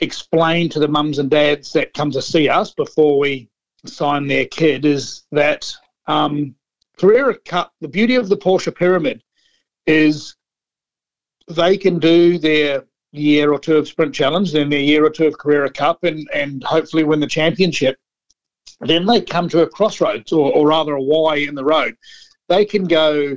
explain 0.00 0.68
to 0.70 0.78
the 0.78 0.88
mums 0.88 1.18
and 1.18 1.30
dads 1.30 1.72
that 1.72 1.94
come 1.94 2.10
to 2.12 2.22
see 2.22 2.48
us 2.48 2.72
before 2.72 3.18
we 3.18 3.48
sign 3.86 4.26
their 4.26 4.46
kid 4.46 4.84
is 4.84 5.24
that 5.32 5.72
um, 6.06 6.54
Carrera 6.98 7.36
Cup. 7.44 7.72
The 7.80 7.88
beauty 7.88 8.16
of 8.16 8.28
the 8.28 8.36
Porsche 8.36 8.74
pyramid 8.74 9.22
is 9.86 10.36
they 11.48 11.76
can 11.76 11.98
do 11.98 12.38
their 12.38 12.84
year 13.12 13.52
or 13.52 13.58
two 13.58 13.76
of 13.76 13.88
sprint 13.88 14.14
challenge, 14.14 14.52
then 14.52 14.68
their 14.68 14.80
year 14.80 15.04
or 15.04 15.10
two 15.10 15.26
of 15.26 15.38
Carrera 15.38 15.70
Cup, 15.70 16.04
and 16.04 16.28
and 16.34 16.62
hopefully 16.64 17.04
win 17.04 17.20
the 17.20 17.26
championship. 17.26 17.96
Then 18.80 19.06
they 19.06 19.20
come 19.20 19.48
to 19.48 19.62
a 19.62 19.68
crossroads, 19.68 20.32
or, 20.32 20.52
or 20.52 20.68
rather 20.68 20.94
a 20.94 21.02
Y 21.02 21.36
in 21.36 21.54
the 21.54 21.64
road. 21.64 21.96
They 22.48 22.64
can 22.64 22.84
go 22.84 23.36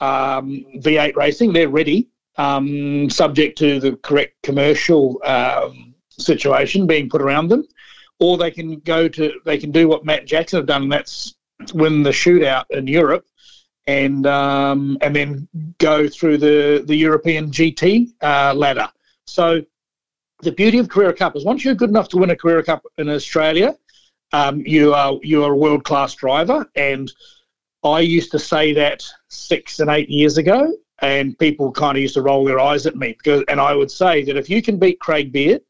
um, 0.00 0.64
V8 0.76 1.16
racing. 1.16 1.52
They're 1.52 1.68
ready, 1.68 2.08
um, 2.36 3.10
subject 3.10 3.58
to 3.58 3.80
the 3.80 3.96
correct 3.96 4.34
commercial 4.42 5.20
um, 5.24 5.94
situation 6.10 6.86
being 6.86 7.08
put 7.08 7.20
around 7.20 7.48
them, 7.48 7.64
or 8.20 8.38
they 8.38 8.50
can 8.50 8.78
go 8.80 9.08
to 9.08 9.40
they 9.44 9.58
can 9.58 9.70
do 9.70 9.88
what 9.88 10.04
Matt 10.04 10.26
Jackson 10.26 10.58
have 10.58 10.66
done, 10.66 10.84
and 10.84 10.92
that's 10.92 11.34
win 11.74 12.02
the 12.02 12.10
shootout 12.10 12.64
in 12.70 12.86
Europe 12.86 13.26
and 13.86 14.26
um, 14.26 14.98
and 15.00 15.14
then 15.14 15.48
go 15.78 16.08
through 16.08 16.38
the 16.38 16.84
the 16.86 16.94
European 16.94 17.50
GT 17.50 18.12
uh, 18.22 18.54
ladder. 18.54 18.88
So 19.26 19.62
the 20.42 20.52
beauty 20.52 20.78
of 20.78 20.88
Carrera 20.88 21.12
Cup 21.12 21.36
is 21.36 21.44
once 21.44 21.64
you're 21.64 21.74
good 21.74 21.90
enough 21.90 22.08
to 22.10 22.18
win 22.18 22.30
a 22.30 22.36
Carrera 22.36 22.62
Cup 22.62 22.84
in 22.98 23.08
Australia, 23.08 23.76
um, 24.32 24.60
you 24.60 24.94
are 24.94 25.18
you 25.22 25.44
are 25.44 25.52
a 25.52 25.56
world 25.56 25.84
class 25.84 26.14
driver. 26.14 26.70
And 26.76 27.10
I 27.82 28.00
used 28.00 28.30
to 28.32 28.38
say 28.38 28.72
that 28.74 29.04
six 29.28 29.80
and 29.80 29.90
eight 29.90 30.08
years 30.08 30.38
ago, 30.38 30.72
and 31.00 31.38
people 31.38 31.72
kind 31.72 31.96
of 31.96 32.02
used 32.02 32.14
to 32.14 32.22
roll 32.22 32.44
their 32.44 32.60
eyes 32.60 32.86
at 32.86 32.96
me 32.96 33.14
because, 33.18 33.42
and 33.48 33.60
I 33.60 33.74
would 33.74 33.90
say 33.90 34.22
that 34.24 34.36
if 34.36 34.50
you 34.50 34.62
can 34.62 34.78
beat 34.78 35.00
Craig 35.00 35.32
Baird 35.32 35.62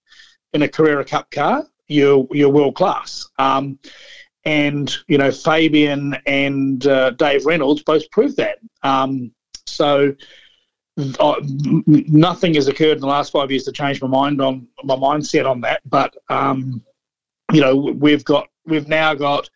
in 0.53 0.63
a 0.63 0.69
Carrera 0.69 1.05
Cup 1.05 1.31
car, 1.31 1.65
you're 1.91 2.27
you're 2.31 2.49
world 2.49 2.75
class. 2.75 3.29
Um, 3.39 3.79
and 4.45 4.97
you 5.07 5.19
know 5.19 5.31
Fabian 5.31 6.17
and 6.27 6.87
uh, 6.87 7.11
Dave 7.11 7.45
Reynolds 7.45 7.83
both 7.83 8.11
proved 8.11 8.37
that. 8.39 8.59
Um, 8.83 9.33
so 9.67 10.15
uh, 11.19 11.35
nothing 11.87 12.55
has 12.55 12.69
occurred 12.69 12.97
in 12.97 13.01
the 13.01 13.07
last 13.07 13.33
five 13.33 13.51
years 13.51 13.65
to 13.65 13.73
change 13.73 14.01
my 14.01 14.09
mind 14.09 14.41
on 14.41 14.67
my 14.85 14.97
mindset 14.97 15.49
on 15.49 15.61
that. 15.63 15.83
But 15.89 16.17
um, 16.29 16.83
you 17.53 17.61
know 17.61 17.77
we've 17.77 18.25
got 18.25 18.49
we've 18.67 18.89
now 18.89 19.15
got 19.15 19.51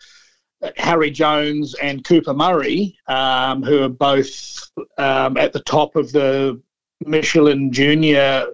Harry 0.77 1.11
Jones 1.11 1.75
and 1.75 2.05
Cooper 2.05 2.35
Murray, 2.35 2.99
um, 3.07 3.62
who 3.62 3.83
are 3.83 3.88
both 3.88 4.61
um, 4.99 5.37
at 5.37 5.53
the 5.53 5.61
top 5.61 5.97
of 5.97 6.12
the 6.12 6.61
Michelin 7.07 7.73
Junior 7.73 8.47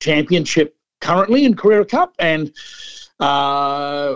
Championship 0.00 0.76
currently 1.00 1.44
in 1.44 1.54
Carrera 1.54 1.84
Cup, 1.84 2.14
and 2.18 2.52
uh, 3.20 4.14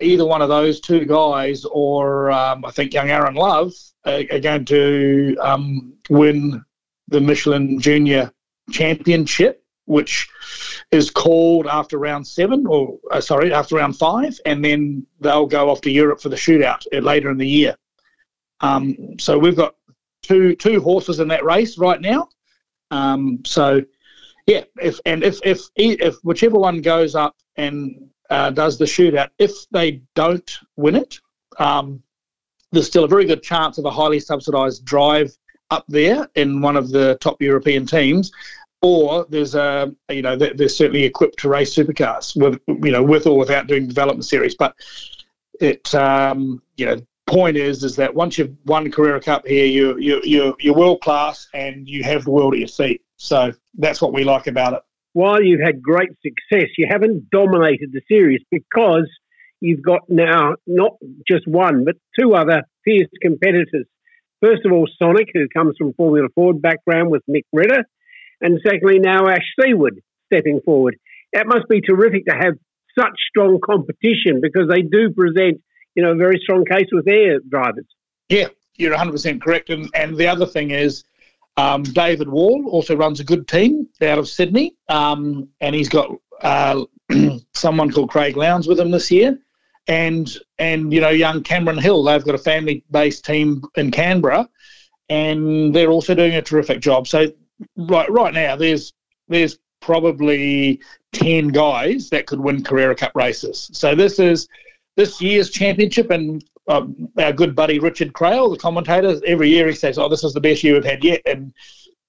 either 0.00 0.24
one 0.24 0.42
of 0.42 0.48
those 0.48 0.80
two 0.80 1.04
guys 1.04 1.64
or 1.64 2.30
um, 2.30 2.64
I 2.64 2.70
think 2.70 2.92
young 2.92 3.10
Aaron 3.10 3.34
Love 3.34 3.72
are, 4.04 4.22
are 4.30 4.40
going 4.40 4.64
to 4.66 5.36
um, 5.40 5.94
win 6.10 6.64
the 7.08 7.20
Michelin 7.20 7.80
Junior 7.80 8.32
Championship, 8.70 9.64
which 9.86 10.28
is 10.90 11.10
called 11.10 11.66
after 11.66 11.98
round 11.98 12.26
seven, 12.26 12.66
or 12.66 12.98
uh, 13.10 13.20
sorry, 13.20 13.52
after 13.52 13.76
round 13.76 13.96
five, 13.96 14.38
and 14.46 14.64
then 14.64 15.06
they'll 15.20 15.46
go 15.46 15.70
off 15.70 15.80
to 15.82 15.90
Europe 15.90 16.20
for 16.20 16.28
the 16.28 16.36
shootout 16.36 16.82
later 16.92 17.30
in 17.30 17.38
the 17.38 17.48
year. 17.48 17.76
Um, 18.60 19.18
so 19.18 19.38
we've 19.38 19.56
got 19.56 19.74
two 20.22 20.56
two 20.56 20.80
horses 20.80 21.20
in 21.20 21.28
that 21.28 21.44
race 21.44 21.76
right 21.76 22.00
now. 22.00 22.28
Um, 22.90 23.40
so 23.44 23.82
yeah, 24.46 24.64
if 24.80 25.00
and 25.04 25.22
if 25.22 25.40
if 25.44 25.60
if 25.76 26.16
whichever 26.22 26.58
one 26.58 26.80
goes 26.80 27.14
up 27.14 27.36
and 27.56 28.10
uh, 28.30 28.50
does 28.50 28.78
the 28.78 28.84
shootout. 28.84 29.30
If 29.38 29.52
they 29.70 30.02
don't 30.14 30.50
win 30.76 30.96
it, 30.96 31.20
um, 31.58 32.02
there's 32.72 32.86
still 32.86 33.04
a 33.04 33.08
very 33.08 33.24
good 33.24 33.42
chance 33.42 33.78
of 33.78 33.84
a 33.84 33.90
highly 33.90 34.20
subsidised 34.20 34.84
drive 34.84 35.36
up 35.70 35.84
there 35.88 36.28
in 36.34 36.60
one 36.60 36.76
of 36.76 36.90
the 36.90 37.16
top 37.20 37.40
European 37.40 37.86
teams. 37.86 38.32
Or 38.82 39.26
there's 39.30 39.54
a 39.54 39.94
you 40.10 40.20
know 40.20 40.36
they're 40.36 40.68
certainly 40.68 41.04
equipped 41.04 41.38
to 41.40 41.48
race 41.48 41.74
supercars 41.74 42.36
with 42.36 42.60
you 42.84 42.92
know 42.92 43.02
with 43.02 43.26
or 43.26 43.38
without 43.38 43.66
doing 43.66 43.88
development 43.88 44.26
series. 44.26 44.54
But 44.54 44.74
it 45.58 45.94
um, 45.94 46.60
you 46.76 46.84
know 46.84 46.96
point 47.26 47.56
is 47.56 47.82
is 47.82 47.96
that 47.96 48.14
once 48.14 48.36
you've 48.36 48.54
won 48.66 48.90
Carrera 48.90 49.22
Cup 49.22 49.46
here, 49.46 49.64
you 49.64 49.98
you 49.98 50.20
you 50.22 50.54
you're 50.60 50.74
world 50.74 51.00
class 51.00 51.48
and 51.54 51.88
you 51.88 52.04
have 52.04 52.24
the 52.24 52.30
world 52.30 52.52
at 52.52 52.58
your 52.58 52.68
feet. 52.68 53.02
So 53.16 53.54
that's 53.78 54.02
what 54.02 54.12
we 54.12 54.22
like 54.22 54.48
about 54.48 54.74
it 54.74 54.82
while 55.14 55.42
you've 55.42 55.60
had 55.64 55.80
great 55.80 56.10
success, 56.22 56.68
you 56.76 56.86
haven't 56.90 57.30
dominated 57.30 57.92
the 57.92 58.02
series 58.08 58.42
because 58.50 59.08
you've 59.60 59.82
got 59.82 60.00
now 60.08 60.56
not 60.66 60.92
just 61.26 61.46
one, 61.46 61.84
but 61.84 61.94
two 62.18 62.34
other 62.34 62.62
fierce 62.84 63.08
competitors. 63.22 63.86
First 64.42 64.66
of 64.66 64.72
all, 64.72 64.86
Sonic, 64.98 65.28
who 65.32 65.46
comes 65.48 65.76
from 65.78 65.94
Formula 65.94 66.28
Ford 66.34 66.60
background 66.60 67.10
with 67.10 67.22
Mick 67.30 67.44
Ritter, 67.52 67.84
and 68.40 68.60
secondly, 68.66 68.98
now 68.98 69.28
Ash 69.28 69.46
Seward 69.58 70.02
stepping 70.26 70.60
forward. 70.64 70.96
That 71.32 71.46
must 71.46 71.68
be 71.68 71.80
terrific 71.80 72.26
to 72.26 72.34
have 72.34 72.54
such 72.98 73.14
strong 73.28 73.60
competition 73.64 74.40
because 74.42 74.68
they 74.68 74.82
do 74.82 75.12
present, 75.12 75.62
you 75.94 76.02
know, 76.02 76.12
a 76.12 76.16
very 76.16 76.40
strong 76.42 76.64
case 76.64 76.88
with 76.92 77.04
their 77.04 77.38
drivers. 77.38 77.86
Yeah, 78.28 78.48
you're 78.76 78.94
100% 78.94 79.40
correct. 79.40 79.70
And, 79.70 79.88
and 79.94 80.16
the 80.16 80.26
other 80.26 80.46
thing 80.46 80.72
is, 80.72 81.04
um, 81.56 81.82
David 81.82 82.28
Wall 82.28 82.66
also 82.68 82.96
runs 82.96 83.20
a 83.20 83.24
good 83.24 83.46
team 83.46 83.88
out 84.02 84.18
of 84.18 84.28
Sydney, 84.28 84.76
um, 84.88 85.48
and 85.60 85.74
he's 85.74 85.88
got 85.88 86.10
uh, 86.42 86.84
someone 87.54 87.90
called 87.92 88.10
Craig 88.10 88.36
Lowndes 88.36 88.66
with 88.66 88.80
him 88.80 88.90
this 88.90 89.10
year, 89.10 89.38
and 89.86 90.36
and 90.58 90.92
you 90.92 91.00
know 91.00 91.10
young 91.10 91.42
Cameron 91.42 91.78
Hill. 91.78 92.02
They've 92.02 92.24
got 92.24 92.34
a 92.34 92.38
family-based 92.38 93.24
team 93.24 93.62
in 93.76 93.92
Canberra, 93.92 94.48
and 95.08 95.74
they're 95.74 95.90
also 95.90 96.14
doing 96.14 96.34
a 96.34 96.42
terrific 96.42 96.80
job. 96.80 97.06
So 97.06 97.32
right 97.76 98.10
right 98.10 98.34
now, 98.34 98.56
there's 98.56 98.92
there's 99.28 99.58
probably 99.80 100.80
ten 101.12 101.48
guys 101.48 102.10
that 102.10 102.26
could 102.26 102.40
win 102.40 102.64
Carrera 102.64 102.96
Cup 102.96 103.12
races. 103.14 103.70
So 103.72 103.94
this 103.94 104.18
is 104.18 104.48
this 104.96 105.20
year's 105.22 105.50
championship, 105.50 106.10
and 106.10 106.44
um, 106.66 107.08
our 107.18 107.32
good 107.32 107.54
buddy 107.54 107.78
Richard 107.78 108.12
Craill, 108.12 108.50
the 108.50 108.58
commentator, 108.58 109.20
every 109.26 109.50
year 109.50 109.66
he 109.66 109.74
says, 109.74 109.98
"Oh, 109.98 110.08
this 110.08 110.24
is 110.24 110.32
the 110.32 110.40
best 110.40 110.64
year 110.64 110.74
we've 110.74 110.84
had 110.84 111.04
yet," 111.04 111.20
and 111.26 111.52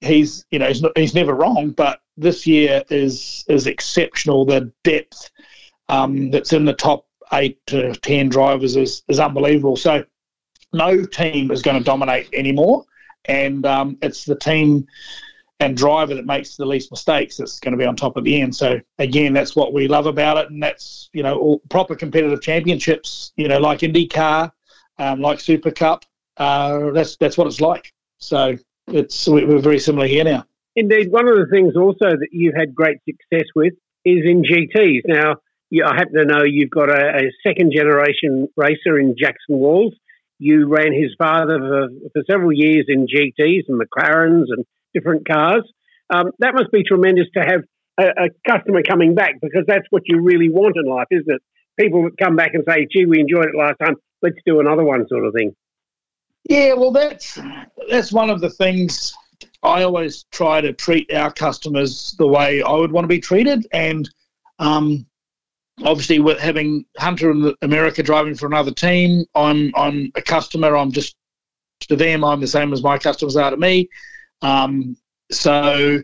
he's 0.02 0.46
you 0.52 0.60
know 0.60 0.68
he's, 0.68 0.82
not, 0.82 0.98
he's 0.98 1.15
never 1.15 1.34
wrong. 1.34 1.72
But 1.72 2.02
this 2.18 2.48
year 2.48 2.84
is 2.89 3.44
is 3.48 3.68
exceptional. 3.68 4.46
The 4.46 4.72
depth 4.84 5.32
um, 5.89 6.32
that's 6.32 6.54
in 6.54 6.65
the 6.65 6.74
top 6.74 7.08
eight 7.34 7.60
to 7.68 7.94
ten 7.96 8.30
drivers 8.30 8.76
is 8.76 9.04
is 9.08 9.20
unbelievable. 9.20 9.76
So 9.76 10.06
no 10.74 11.06
team 11.06 11.52
is 11.52 11.62
going 11.62 11.78
to 11.78 11.84
dominate 11.84 12.30
anymore, 12.34 12.86
and 13.26 13.65
um, 13.65 13.98
it's 14.02 14.26
the 14.26 14.38
team 14.38 14.88
and 15.60 15.78
driver 15.78 16.13
that 16.13 16.26
makes 16.26 16.58
the 16.58 16.65
least 16.65 16.91
mistakes 16.91 17.38
that's 17.38 17.60
going 17.60 17.72
to 17.72 17.78
be 17.78 17.86
on 17.86 17.96
top 17.96 18.18
of 18.18 18.24
the 18.24 18.41
end. 18.41 18.56
So 18.56 18.80
again, 19.00 19.34
that's 19.34 19.56
what 19.56 19.74
we 19.74 19.88
love 19.88 20.06
about 20.06 20.38
it, 20.38 20.50
and 20.50 20.62
that's 20.62 21.10
you 21.13 21.24
know 21.24 21.38
all 21.38 21.60
proper 21.70 21.96
competitive 21.96 22.41
championships. 22.41 23.32
You 23.38 23.48
know, 23.48 23.60
like 23.60 23.80
IndyCar, 23.80 24.52
um, 25.00 25.22
like 25.22 25.39
Super 25.39 25.72
Cup. 25.72 26.06
Uh, 26.38 26.91
that's 26.91 27.15
that's 27.18 27.38
what 27.38 27.48
it's 27.48 27.62
like. 27.62 27.94
So 28.18 28.58
it's 28.88 29.28
we're 29.28 29.60
very 29.60 29.80
similar 29.80 30.08
here 30.08 30.24
now. 30.24 30.46
Indeed, 30.76 31.12
one 31.12 31.28
of 31.28 31.38
the 31.38 31.48
things 31.50 31.76
also 31.78 32.10
that 32.18 32.28
you've 32.32 32.56
had 32.56 32.76
great 32.76 32.98
success 33.06 33.48
with 33.56 33.74
is 34.04 34.24
in 34.26 34.44
GTS. 34.44 35.02
Now, 35.06 35.36
I 35.84 35.96
happen 35.96 36.13
to 36.15 36.26
know 36.26 36.44
you've 36.44 36.70
got 36.70 36.89
a, 36.89 37.18
a 37.18 37.32
second 37.48 37.72
generation 37.76 38.50
racer 38.58 39.00
in 39.00 39.15
Jackson 39.18 39.58
Walls. 39.58 39.94
You 40.38 40.68
ran 40.68 40.91
his 40.91 41.15
father 41.18 41.58
for, 41.60 41.88
for 42.13 42.24
several 42.30 42.52
years 42.52 42.86
in 42.89 43.08
GTS 43.08 43.63
and 43.70 43.82
McLarens 43.82 44.46
and 44.50 44.65
different 44.95 45.27
cars. 45.27 45.63
Um, 46.10 46.31
that 46.39 46.55
must 46.55 46.71
be 46.71 46.84
tremendous 46.84 47.27
to 47.36 47.41
have 47.41 47.62
a, 47.99 48.25
a, 48.25 48.29
customer 48.47 48.81
coming 48.84 49.15
back 49.15 49.36
because 49.41 49.65
that's 49.67 49.86
what 49.89 50.03
you 50.05 50.21
really 50.21 50.49
want 50.49 50.75
in 50.77 50.86
life, 50.86 51.08
isn't 51.12 51.29
it? 51.29 51.41
People 51.79 52.10
come 52.21 52.36
back 52.36 52.53
and 52.53 52.63
say, 52.67 52.88
"Gee, 52.91 53.05
we 53.05 53.19
enjoyed 53.19 53.45
it 53.45 53.55
last 53.58 53.77
time. 53.84 53.95
Let's 54.21 54.38
do 54.45 54.60
another 54.60 54.84
one," 54.84 55.08
sort 55.08 55.25
of 55.25 55.34
thing. 55.34 55.55
Yeah, 56.49 56.73
well, 56.73 56.91
that's 56.91 57.39
that's 57.89 58.13
one 58.13 58.29
of 58.29 58.39
the 58.39 58.49
things 58.49 59.13
I 59.62 59.84
always 59.84 60.25
try 60.31 60.62
to 60.62 60.73
treat 60.73 61.12
our 61.13 61.31
customers 61.31 62.15
the 62.17 62.27
way 62.27 62.62
I 62.62 62.73
would 62.73 62.91
want 62.91 63.03
to 63.03 63.10
be 63.10 63.19
treated, 63.19 63.67
and 63.73 64.10
um, 64.60 65.05
obviously, 65.84 66.19
with 66.19 66.39
having 66.39 66.86
Hunter 66.97 67.31
in 67.31 67.53
America 67.62 68.03
driving 68.03 68.36
for 68.36 68.45
another 68.45 68.71
team, 68.71 69.25
I'm 69.36 69.71
I'm 69.75 70.12
a 70.15 70.21
customer. 70.21 70.77
I'm 70.77 70.91
just 70.91 71.15
to 71.81 71.95
them, 71.95 72.23
I'm 72.23 72.39
the 72.39 72.47
same 72.47 72.73
as 72.73 72.84
my 72.84 72.97
customers 72.97 73.36
are 73.36 73.51
to 73.51 73.58
me. 73.58 73.89
Um, 74.45 74.95
so, 75.31 76.01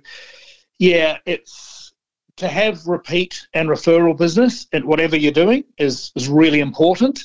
yeah, 0.79 1.17
it's 1.25 1.93
to 2.37 2.47
have 2.47 2.87
repeat 2.87 3.47
and 3.53 3.69
referral 3.69 4.17
business 4.17 4.65
at 4.73 4.83
whatever 4.83 5.15
you're 5.15 5.31
doing 5.31 5.63
is 5.77 6.11
is 6.15 6.27
really 6.27 6.59
important. 6.59 7.19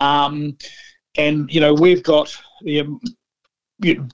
Um, 0.00 0.56
and 1.16 1.52
you 1.52 1.60
know, 1.60 1.74
we've 1.74 2.02
got 2.02 2.34
you 2.62 3.00
know, 3.80 4.08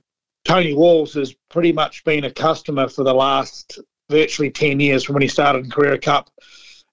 Tony 0.45 0.75
Walls 0.75 1.15
has 1.15 1.35
pretty 1.49 1.73
much 1.73 2.03
been 2.05 2.25
a 2.25 2.31
customer 2.31 2.89
for 2.89 3.05
the 3.05 3.15
last 3.15 3.79
virtually 4.11 4.51
10 4.51 4.81
years 4.81 5.05
from 5.05 5.15
when 5.15 5.23
he 5.23 5.29
started 5.29 5.65
in 5.65 5.71
Carrera 5.71 5.99
Cup 5.99 6.31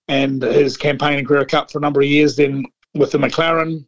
and 0.07 0.43
his 0.43 0.77
campaign 0.77 1.17
in 1.17 1.25
Carrera 1.25 1.45
Cup 1.45 1.71
for 1.71 1.79
a 1.79 1.81
number 1.81 2.01
of 2.01 2.07
years. 2.07 2.35
Then 2.35 2.65
with 2.93 3.11
the 3.11 3.17
McLaren 3.17 3.85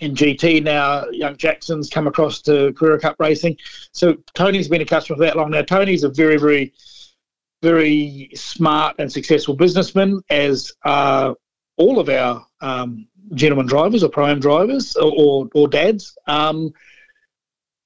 in 0.00 0.14
GT 0.14 0.62
now, 0.62 1.08
young 1.10 1.36
Jackson's 1.36 1.90
come 1.90 2.06
across 2.06 2.40
to 2.42 2.72
Carrera 2.72 2.98
Cup 2.98 3.16
racing. 3.18 3.56
So 3.92 4.16
Tony's 4.34 4.68
been 4.68 4.80
a 4.80 4.86
customer 4.86 5.18
for 5.18 5.24
that 5.24 5.36
long 5.36 5.50
now. 5.50 5.62
Tony's 5.62 6.04
a 6.04 6.08
very, 6.08 6.38
very, 6.38 6.72
very 7.62 8.30
smart 8.34 8.96
and 8.98 9.12
successful 9.12 9.54
businessman, 9.54 10.20
as 10.30 10.72
are 10.84 11.36
all 11.76 11.98
of 11.98 12.08
our 12.08 12.44
um, 12.62 13.06
gentlemen 13.34 13.66
drivers 13.66 14.02
or 14.02 14.08
pro 14.08 14.34
drivers 14.34 14.96
or, 14.96 15.12
or, 15.16 15.48
or 15.54 15.68
dads. 15.68 16.16
Um, 16.26 16.72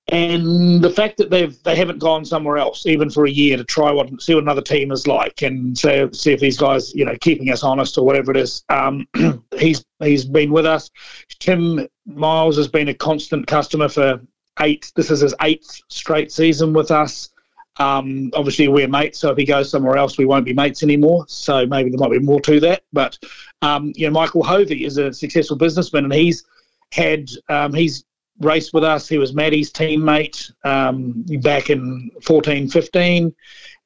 and 0.09 0.83
the 0.83 0.91
fact 0.91 1.17
that 1.17 1.31
they've 1.31 1.63
they 1.63 1.75
haven't 1.75 1.99
gone 1.99 2.25
somewhere 2.25 2.59
else 2.59 2.85
even 2.85 3.09
for 3.09 3.25
a 3.25 3.31
year 3.31 3.57
to 3.57 3.65
try 3.65 3.91
what 3.91 4.21
see 4.21 4.35
what 4.35 4.43
another 4.43 4.61
team 4.61 4.93
is 4.93 5.07
like 5.07 5.41
and 5.41 5.79
see, 5.79 6.07
see 6.13 6.33
if 6.33 6.41
these 6.41 6.59
guys 6.59 6.95
you 6.95 7.07
know 7.07 7.17
keeping 7.21 7.51
us 7.51 7.63
honest 7.63 7.97
or 7.97 8.05
whatever 8.05 8.31
it 8.31 8.37
is 8.37 8.65
um, 8.69 9.09
he's 9.59 9.85
he's 10.01 10.25
been 10.27 10.53
with 10.53 10.67
us. 10.67 10.91
Tim 11.39 11.89
miles 12.05 12.57
has 12.59 12.69
been 12.69 12.89
a 12.89 12.95
constant 12.95 13.47
customer 13.47 13.89
for 13.89 14.21
eight 14.61 14.93
this 14.95 15.11
is 15.11 15.21
his 15.21 15.35
eighth 15.41 15.81
straight 15.89 16.31
season 16.31 16.75
with 16.75 16.91
us. 16.91 17.31
Um, 17.79 18.31
obviously 18.35 18.69
we're 18.69 18.87
mates 18.87 19.19
so 19.19 19.31
if 19.31 19.39
he 19.39 19.45
goes 19.45 19.69
somewhere 19.71 19.97
else 19.97 20.19
we 20.19 20.27
won't 20.27 20.45
be 20.45 20.53
mates 20.53 20.83
anymore. 20.83 21.25
So 21.29 21.65
maybe 21.67 21.89
there 21.89 21.99
might 21.99 22.11
be 22.11 22.19
more 22.19 22.41
to 22.43 22.61
that 22.61 22.83
but 22.93 23.19
um, 23.63 23.93
you 23.97 24.07
know 24.07 24.13
michael 24.13 24.45
hovey 24.45 24.85
is 24.85 24.99
a 24.99 25.15
successful 25.15 25.57
businessman 25.57 26.05
and 26.05 26.13
he's 26.13 26.45
had 26.93 27.31
um, 27.49 27.73
he's 27.73 28.05
raced 28.41 28.75
with 28.75 28.85
us. 28.85 29.09
He 29.09 29.19
was 29.19 29.35
Maddie's 29.35 29.73
teammate 29.73 30.53
um, 30.65 31.25
back 31.41 31.71
in 31.71 32.11
14, 32.23 32.69
15. 32.69 33.35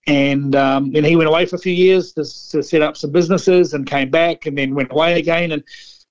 And 0.07 0.57
um, 0.57 0.93
then 0.93 1.05
he 1.05 1.17
went 1.17 1.29
away 1.29 1.45
for 1.45 1.57
a 1.57 1.59
few 1.59 1.73
years 1.73 2.13
to, 2.15 2.23
to, 2.23 2.63
set 2.63 2.81
up 2.81 2.97
some 2.97 3.13
businesses 3.13 3.75
and 3.75 3.87
came 3.87 4.11
back 4.11 4.47
and 4.47 4.57
then 4.57 4.75
went 4.75 4.91
away 4.91 5.19
again. 5.19 5.53
And 5.53 5.63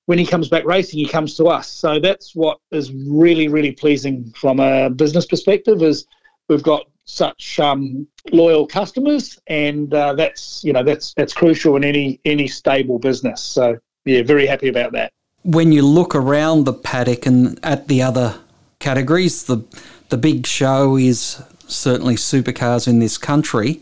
when 0.06 0.20
he 0.20 0.26
comes 0.26 0.50
back 0.50 0.66
racing, 0.66 1.00
he 1.00 1.08
comes 1.08 1.36
to 1.38 1.46
us. 1.46 1.68
So 1.68 2.00
that's 2.00 2.36
what 2.36 2.60
is 2.72 2.94
really, 2.94 3.48
really 3.48 3.72
pleasing 3.72 4.32
from 4.36 4.60
a 4.60 4.90
business 4.90 5.26
perspective 5.26 5.82
is 5.82 6.06
we've 6.48 6.62
got 6.62 6.86
such 7.06 7.60
um, 7.60 8.08
loyal 8.32 8.68
customers, 8.68 9.40
and 9.48 9.94
uh, 9.94 10.14
that's 10.14 10.62
you 10.64 10.74
know 10.74 10.84
that's 10.84 11.14
that's 11.14 11.34
crucial 11.34 11.78
in 11.78 11.86
any 11.86 12.20
any 12.26 12.48
stable 12.48 13.00
business. 13.00 13.42
So 13.42 13.78
yeah, 14.06 14.24
very 14.24 14.46
happy 14.46 14.68
about 14.68 14.92
that 14.92 15.14
when 15.48 15.72
you 15.72 15.82
look 15.82 16.14
around 16.14 16.66
the 16.66 16.74
paddock 16.74 17.26
and 17.26 17.58
at 17.64 17.88
the 17.88 18.02
other 18.02 18.36
categories, 18.80 19.46
the 19.46 19.64
the 20.10 20.18
big 20.18 20.46
show 20.46 20.98
is 20.98 21.42
certainly 21.68 22.16
supercars 22.16 22.86
in 22.88 23.00
this 23.00 23.18
country. 23.18 23.82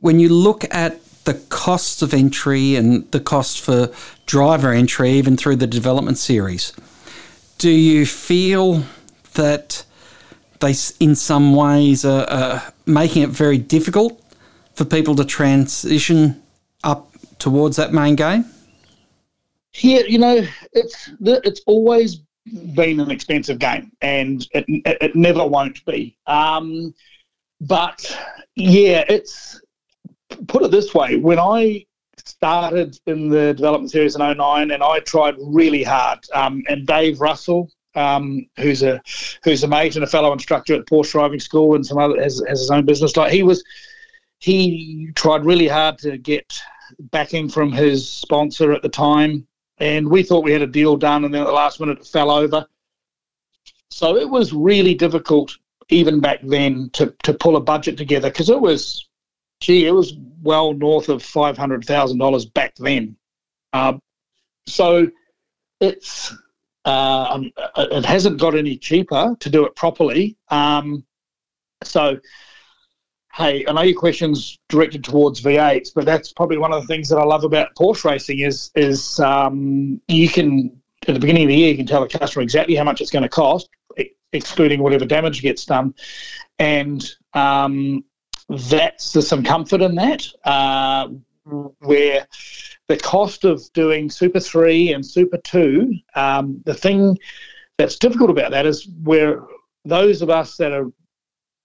When 0.00 0.18
you 0.18 0.28
look 0.28 0.64
at 0.74 1.00
the 1.24 1.34
cost 1.34 2.02
of 2.02 2.12
entry 2.12 2.74
and 2.74 3.08
the 3.12 3.20
cost 3.20 3.60
for 3.60 3.92
driver 4.26 4.72
entry, 4.72 5.12
even 5.12 5.36
through 5.36 5.56
the 5.56 5.66
development 5.68 6.18
series, 6.18 6.72
do 7.58 7.70
you 7.70 8.04
feel 8.04 8.82
that 9.34 9.84
they, 10.60 10.74
in 10.98 11.14
some 11.14 11.54
ways, 11.54 12.04
are, 12.04 12.28
are 12.28 12.72
making 12.86 13.22
it 13.22 13.30
very 13.30 13.58
difficult 13.58 14.20
for 14.74 14.84
people 14.84 15.14
to 15.14 15.24
transition 15.24 16.42
up 16.82 17.12
towards 17.38 17.76
that 17.76 17.92
main 17.92 18.16
game? 18.16 18.44
Here, 19.76 20.06
you 20.06 20.18
know, 20.18 20.42
it's 20.72 21.10
it's 21.20 21.60
always 21.66 22.22
been 22.74 22.98
an 22.98 23.10
expensive 23.10 23.58
game, 23.58 23.92
and 24.00 24.46
it, 24.52 24.64
it 24.66 25.14
never 25.14 25.46
won't 25.46 25.84
be. 25.84 26.16
Um, 26.26 26.94
but 27.60 28.18
yeah, 28.54 29.04
it's 29.06 29.60
put 30.48 30.62
it 30.62 30.70
this 30.70 30.94
way: 30.94 31.16
when 31.16 31.38
I 31.38 31.84
started 32.24 32.98
in 33.06 33.28
the 33.28 33.52
development 33.52 33.90
series 33.90 34.16
in 34.16 34.36
09 34.36 34.70
and 34.70 34.82
I 34.82 35.00
tried 35.00 35.34
really 35.38 35.82
hard, 35.82 36.20
um, 36.34 36.62
and 36.70 36.86
Dave 36.86 37.20
Russell, 37.20 37.70
um, 37.94 38.46
who's 38.58 38.82
a 38.82 39.02
who's 39.44 39.62
a 39.62 39.68
mate 39.68 39.96
and 39.96 40.04
a 40.04 40.08
fellow 40.08 40.32
instructor 40.32 40.74
at 40.74 40.86
Porsche 40.86 41.12
Driving 41.12 41.40
School 41.40 41.74
and 41.74 41.84
some 41.84 41.98
other 41.98 42.18
has, 42.22 42.42
has 42.48 42.60
his 42.60 42.70
own 42.70 42.86
business. 42.86 43.14
Like 43.14 43.30
he 43.30 43.42
was, 43.42 43.62
he 44.38 45.10
tried 45.14 45.44
really 45.44 45.68
hard 45.68 45.98
to 45.98 46.16
get 46.16 46.58
backing 46.98 47.50
from 47.50 47.72
his 47.72 48.08
sponsor 48.08 48.72
at 48.72 48.80
the 48.80 48.88
time 48.88 49.46
and 49.78 50.08
we 50.08 50.22
thought 50.22 50.44
we 50.44 50.52
had 50.52 50.62
a 50.62 50.66
deal 50.66 50.96
done, 50.96 51.24
and 51.24 51.32
then 51.32 51.42
at 51.42 51.46
the 51.46 51.52
last 51.52 51.80
minute 51.80 51.98
it 51.98 52.06
fell 52.06 52.30
over. 52.30 52.66
So 53.90 54.16
it 54.16 54.28
was 54.28 54.52
really 54.52 54.94
difficult, 54.94 55.56
even 55.88 56.20
back 56.20 56.40
then, 56.42 56.90
to 56.94 57.14
to 57.22 57.34
pull 57.34 57.56
a 57.56 57.60
budget 57.60 57.96
together 57.96 58.30
because 58.30 58.50
it 58.50 58.60
was, 58.60 59.08
gee, 59.60 59.86
it 59.86 59.92
was 59.92 60.14
well 60.42 60.72
north 60.72 61.08
of 61.08 61.22
five 61.22 61.56
hundred 61.56 61.84
thousand 61.84 62.18
dollars 62.18 62.46
back 62.46 62.74
then. 62.76 63.16
Uh, 63.72 63.94
so 64.66 65.08
it's 65.80 66.34
uh, 66.84 67.28
um, 67.30 67.52
it 67.76 68.04
hasn't 68.04 68.40
got 68.40 68.54
any 68.54 68.76
cheaper 68.76 69.36
to 69.40 69.50
do 69.50 69.64
it 69.66 69.74
properly. 69.74 70.36
Um, 70.48 71.04
so 71.82 72.18
hey, 73.36 73.66
I 73.68 73.72
know 73.72 73.82
your 73.82 73.98
question's 73.98 74.58
directed 74.68 75.04
towards 75.04 75.42
V8s, 75.42 75.92
but 75.94 76.06
that's 76.06 76.32
probably 76.32 76.56
one 76.56 76.72
of 76.72 76.80
the 76.80 76.86
things 76.86 77.08
that 77.10 77.18
I 77.18 77.24
love 77.24 77.44
about 77.44 77.74
Porsche 77.74 78.04
racing 78.04 78.40
is 78.40 78.70
is 78.74 79.20
um, 79.20 80.00
you 80.08 80.28
can 80.28 80.80
at 81.06 81.14
the 81.14 81.20
beginning 81.20 81.44
of 81.44 81.48
the 81.48 81.56
year 81.56 81.70
you 81.70 81.76
can 81.76 81.86
tell 81.86 82.00
the 82.00 82.18
customer 82.18 82.42
exactly 82.42 82.74
how 82.74 82.84
much 82.84 83.00
it's 83.00 83.10
going 83.10 83.22
to 83.22 83.28
cost, 83.28 83.68
excluding 84.32 84.82
whatever 84.82 85.04
damage 85.04 85.42
gets 85.42 85.66
done, 85.66 85.94
and 86.58 87.10
um, 87.34 88.04
that's 88.48 89.12
there's 89.12 89.28
some 89.28 89.44
comfort 89.44 89.82
in 89.82 89.94
that. 89.96 90.26
Uh, 90.44 91.08
where 91.78 92.26
the 92.88 92.96
cost 92.96 93.44
of 93.44 93.62
doing 93.72 94.10
Super 94.10 94.40
Three 94.40 94.92
and 94.92 95.04
Super 95.04 95.38
Two, 95.38 95.92
um, 96.14 96.62
the 96.64 96.74
thing 96.74 97.18
that's 97.76 97.98
difficult 97.98 98.30
about 98.30 98.50
that 98.52 98.66
is 98.66 98.88
where 99.02 99.42
those 99.84 100.22
of 100.22 100.30
us 100.30 100.56
that 100.56 100.72
are 100.72 100.90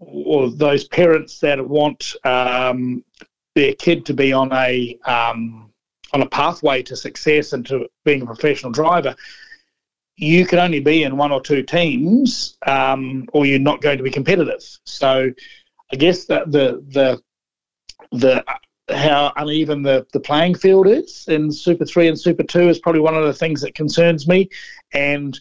or 0.01 0.49
those 0.49 0.83
parents 0.85 1.39
that 1.39 1.65
want 1.65 2.15
um, 2.23 3.03
their 3.55 3.73
kid 3.73 4.05
to 4.07 4.13
be 4.13 4.33
on 4.33 4.51
a 4.53 4.97
um, 5.05 5.71
on 6.13 6.21
a 6.21 6.29
pathway 6.29 6.81
to 6.83 6.95
success 6.95 7.53
and 7.53 7.65
to 7.65 7.87
being 8.03 8.21
a 8.21 8.25
professional 8.25 8.71
driver, 8.71 9.15
you 10.17 10.45
can 10.45 10.59
only 10.59 10.79
be 10.79 11.03
in 11.03 11.15
one 11.15 11.31
or 11.31 11.41
two 11.41 11.63
teams, 11.63 12.57
um, 12.67 13.27
or 13.31 13.45
you're 13.45 13.59
not 13.59 13.81
going 13.81 13.97
to 13.97 14.03
be 14.03 14.11
competitive. 14.11 14.61
So, 14.85 15.31
I 15.93 15.95
guess 15.95 16.25
that 16.25 16.51
the 16.51 16.83
the 16.89 17.21
the 18.11 18.43
how 18.89 19.31
uneven 19.37 19.83
the, 19.83 20.05
the 20.11 20.19
playing 20.19 20.55
field 20.55 20.87
is 20.87 21.25
in 21.29 21.51
Super 21.51 21.85
Three 21.85 22.07
and 22.07 22.19
Super 22.19 22.43
Two 22.43 22.67
is 22.67 22.79
probably 22.79 23.01
one 23.01 23.15
of 23.15 23.23
the 23.23 23.33
things 23.33 23.61
that 23.61 23.75
concerns 23.75 24.27
me. 24.27 24.49
And 24.93 25.39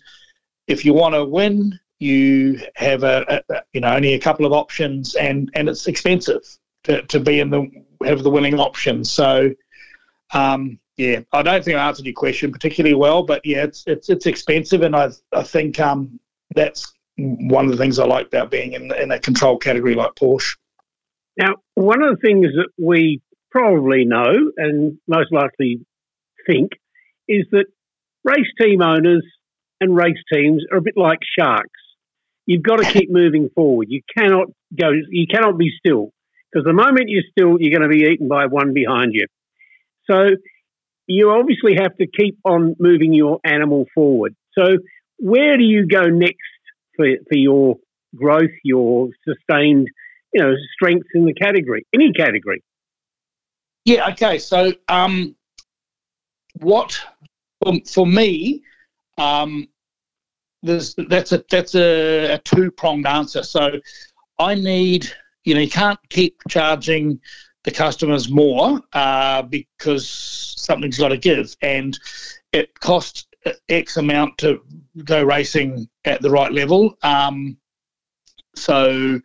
if 0.66 0.84
you 0.84 0.94
want 0.94 1.14
to 1.14 1.24
win, 1.24 1.78
you 2.00 2.58
have 2.76 3.04
a, 3.04 3.42
a, 3.50 3.62
you 3.72 3.80
know 3.80 3.94
only 3.94 4.14
a 4.14 4.18
couple 4.18 4.46
of 4.46 4.52
options 4.52 5.14
and 5.14 5.50
and 5.54 5.68
it's 5.68 5.86
expensive 5.86 6.42
to, 6.84 7.02
to 7.02 7.20
be 7.20 7.38
in 7.38 7.50
the 7.50 7.70
have 8.04 8.22
the 8.22 8.30
winning 8.30 8.58
option. 8.58 9.04
So 9.04 9.50
um, 10.32 10.78
yeah 10.96 11.20
I 11.32 11.42
don't 11.42 11.64
think 11.64 11.76
I 11.76 11.86
answered 11.86 12.06
your 12.06 12.14
question 12.14 12.50
particularly 12.50 12.94
well 12.94 13.22
but 13.22 13.44
yeah 13.44 13.64
it's 13.64 13.84
it's 13.86 14.08
it's 14.08 14.26
expensive 14.26 14.82
and 14.82 14.96
I 14.96 15.10
I 15.32 15.42
think 15.42 15.78
um, 15.78 16.18
that's 16.54 16.92
one 17.16 17.66
of 17.66 17.70
the 17.70 17.76
things 17.76 17.98
I 17.98 18.06
like 18.06 18.26
about 18.28 18.50
being 18.50 18.72
in 18.72 18.92
in 18.94 19.10
a 19.12 19.18
control 19.20 19.58
category 19.58 19.94
like 19.94 20.14
Porsche. 20.14 20.56
Now 21.36 21.56
one 21.74 22.02
of 22.02 22.16
the 22.16 22.26
things 22.26 22.46
that 22.56 22.70
we 22.82 23.20
probably 23.50 24.06
know 24.06 24.52
and 24.56 24.98
most 25.06 25.32
likely 25.32 25.84
think 26.46 26.72
is 27.28 27.44
that 27.50 27.66
race 28.24 28.50
team 28.58 28.80
owners 28.80 29.24
and 29.82 29.94
race 29.94 30.22
teams 30.32 30.64
are 30.70 30.78
a 30.78 30.82
bit 30.82 30.96
like 30.96 31.18
sharks 31.38 31.79
You've 32.50 32.64
got 32.64 32.78
to 32.82 32.92
keep 32.92 33.08
moving 33.22 33.48
forward. 33.54 33.86
You 33.90 34.02
cannot 34.18 34.48
go. 34.76 34.90
You 35.08 35.28
cannot 35.32 35.56
be 35.56 35.70
still 35.78 36.10
because 36.50 36.64
the 36.64 36.72
moment 36.72 37.08
you're 37.08 37.22
still, 37.30 37.60
you're 37.60 37.78
going 37.78 37.88
to 37.88 37.96
be 37.96 38.10
eaten 38.10 38.26
by 38.26 38.46
one 38.46 38.74
behind 38.74 39.12
you. 39.14 39.26
So 40.10 40.30
you 41.06 41.30
obviously 41.30 41.76
have 41.76 41.96
to 41.98 42.08
keep 42.08 42.38
on 42.44 42.74
moving 42.80 43.12
your 43.12 43.38
animal 43.44 43.86
forward. 43.94 44.34
So 44.58 44.78
where 45.18 45.56
do 45.56 45.62
you 45.62 45.86
go 45.86 46.06
next 46.06 46.38
for, 46.96 47.06
for 47.28 47.38
your 47.38 47.76
growth, 48.16 48.50
your 48.64 49.10
sustained, 49.24 49.86
you 50.34 50.42
know, 50.42 50.54
strength 50.74 51.06
in 51.14 51.26
the 51.26 51.34
category, 51.34 51.86
any 51.94 52.12
category? 52.12 52.64
Yeah. 53.84 54.08
Okay. 54.08 54.40
So 54.40 54.72
um, 54.88 55.36
what 56.54 57.00
for, 57.62 57.74
for 57.86 58.04
me, 58.04 58.62
um, 59.18 59.68
there's 60.62 60.94
that's 61.08 61.32
a 61.32 61.44
that's 61.50 61.74
a, 61.74 62.34
a 62.34 62.38
two 62.38 62.70
pronged 62.70 63.06
answer. 63.06 63.42
So 63.42 63.80
I 64.38 64.54
need 64.54 65.10
you 65.44 65.54
know 65.54 65.60
you 65.60 65.70
can't 65.70 65.98
keep 66.08 66.40
charging 66.48 67.20
the 67.64 67.70
customers 67.70 68.30
more 68.30 68.80
uh, 68.92 69.42
because 69.42 70.08
something's 70.08 70.98
got 70.98 71.08
to 71.08 71.18
give, 71.18 71.54
and 71.62 71.98
it 72.52 72.78
costs 72.80 73.26
X 73.68 73.96
amount 73.96 74.38
to 74.38 74.62
go 75.04 75.22
racing 75.22 75.88
at 76.04 76.20
the 76.22 76.30
right 76.30 76.52
level. 76.52 76.96
Um, 77.02 77.56
so 78.54 79.20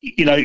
you 0.00 0.24
know 0.24 0.44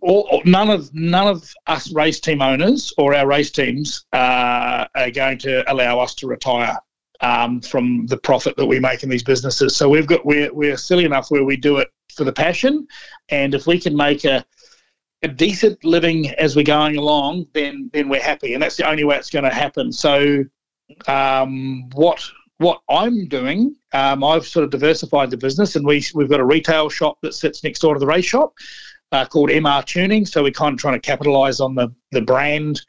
all, 0.00 0.42
none 0.44 0.70
of 0.70 0.92
none 0.94 1.26
of 1.26 1.52
us 1.66 1.92
race 1.92 2.20
team 2.20 2.42
owners 2.42 2.92
or 2.98 3.14
our 3.14 3.26
race 3.26 3.50
teams 3.50 4.04
uh, 4.12 4.86
are 4.94 5.10
going 5.10 5.38
to 5.38 5.70
allow 5.70 5.98
us 5.98 6.14
to 6.16 6.26
retire 6.26 6.78
um, 7.20 7.60
from 7.60 8.06
the 8.06 8.16
profit 8.16 8.56
that 8.56 8.66
we 8.66 8.80
make 8.80 9.02
in 9.02 9.08
these 9.08 9.22
businesses. 9.22 9.76
So 9.76 9.88
we've 9.88 10.06
got 10.06 10.24
we're 10.24 10.52
we're 10.52 10.76
silly 10.76 11.04
enough 11.04 11.30
where 11.30 11.44
we 11.44 11.56
do 11.56 11.78
it 11.78 11.88
for 12.14 12.24
the 12.24 12.32
passion, 12.32 12.86
and 13.28 13.54
if 13.54 13.66
we 13.66 13.80
can 13.80 13.96
make 13.96 14.24
a 14.24 14.44
a 15.22 15.28
decent 15.28 15.82
living 15.84 16.30
as 16.34 16.56
we're 16.56 16.64
going 16.64 16.96
along, 16.96 17.46
then 17.52 17.90
then 17.92 18.08
we're 18.08 18.22
happy, 18.22 18.54
and 18.54 18.62
that's 18.62 18.76
the 18.76 18.88
only 18.88 19.04
way 19.04 19.16
it's 19.16 19.30
going 19.30 19.44
to 19.44 19.50
happen. 19.50 19.92
So 19.92 20.44
um, 21.08 21.88
what 21.94 22.22
what 22.58 22.80
I'm 22.88 23.28
doing, 23.28 23.76
um, 23.92 24.24
I've 24.24 24.46
sort 24.46 24.64
of 24.64 24.70
diversified 24.70 25.30
the 25.30 25.36
business, 25.36 25.76
and 25.76 25.86
we 25.86 26.04
we've 26.14 26.28
got 26.28 26.40
a 26.40 26.44
retail 26.44 26.88
shop 26.88 27.18
that 27.22 27.34
sits 27.34 27.64
next 27.64 27.80
door 27.80 27.94
to 27.94 28.00
the 28.00 28.06
race 28.06 28.24
shop 28.24 28.54
uh, 29.12 29.24
called 29.24 29.50
MR 29.50 29.84
Tuning. 29.84 30.26
So 30.26 30.42
we're 30.42 30.52
kind 30.52 30.74
of 30.74 30.78
trying 30.78 30.94
to 30.94 31.00
capitalise 31.00 31.60
on 31.60 31.74
the 31.74 31.88
the 32.12 32.22
brand 32.22 32.82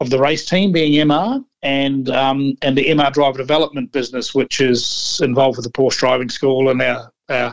of 0.00 0.10
the 0.10 0.18
race 0.18 0.46
team 0.46 0.72
being 0.72 0.92
MR 1.06 1.44
and 1.66 2.10
um, 2.10 2.56
and 2.62 2.78
the 2.78 2.84
MR 2.84 3.12
driver 3.12 3.38
development 3.38 3.90
business, 3.90 4.32
which 4.32 4.60
is 4.60 5.20
involved 5.22 5.56
with 5.58 5.64
the 5.64 5.72
Porsche 5.72 5.98
driving 5.98 6.28
school 6.28 6.68
and 6.68 6.80
our, 6.80 7.12
our 7.28 7.52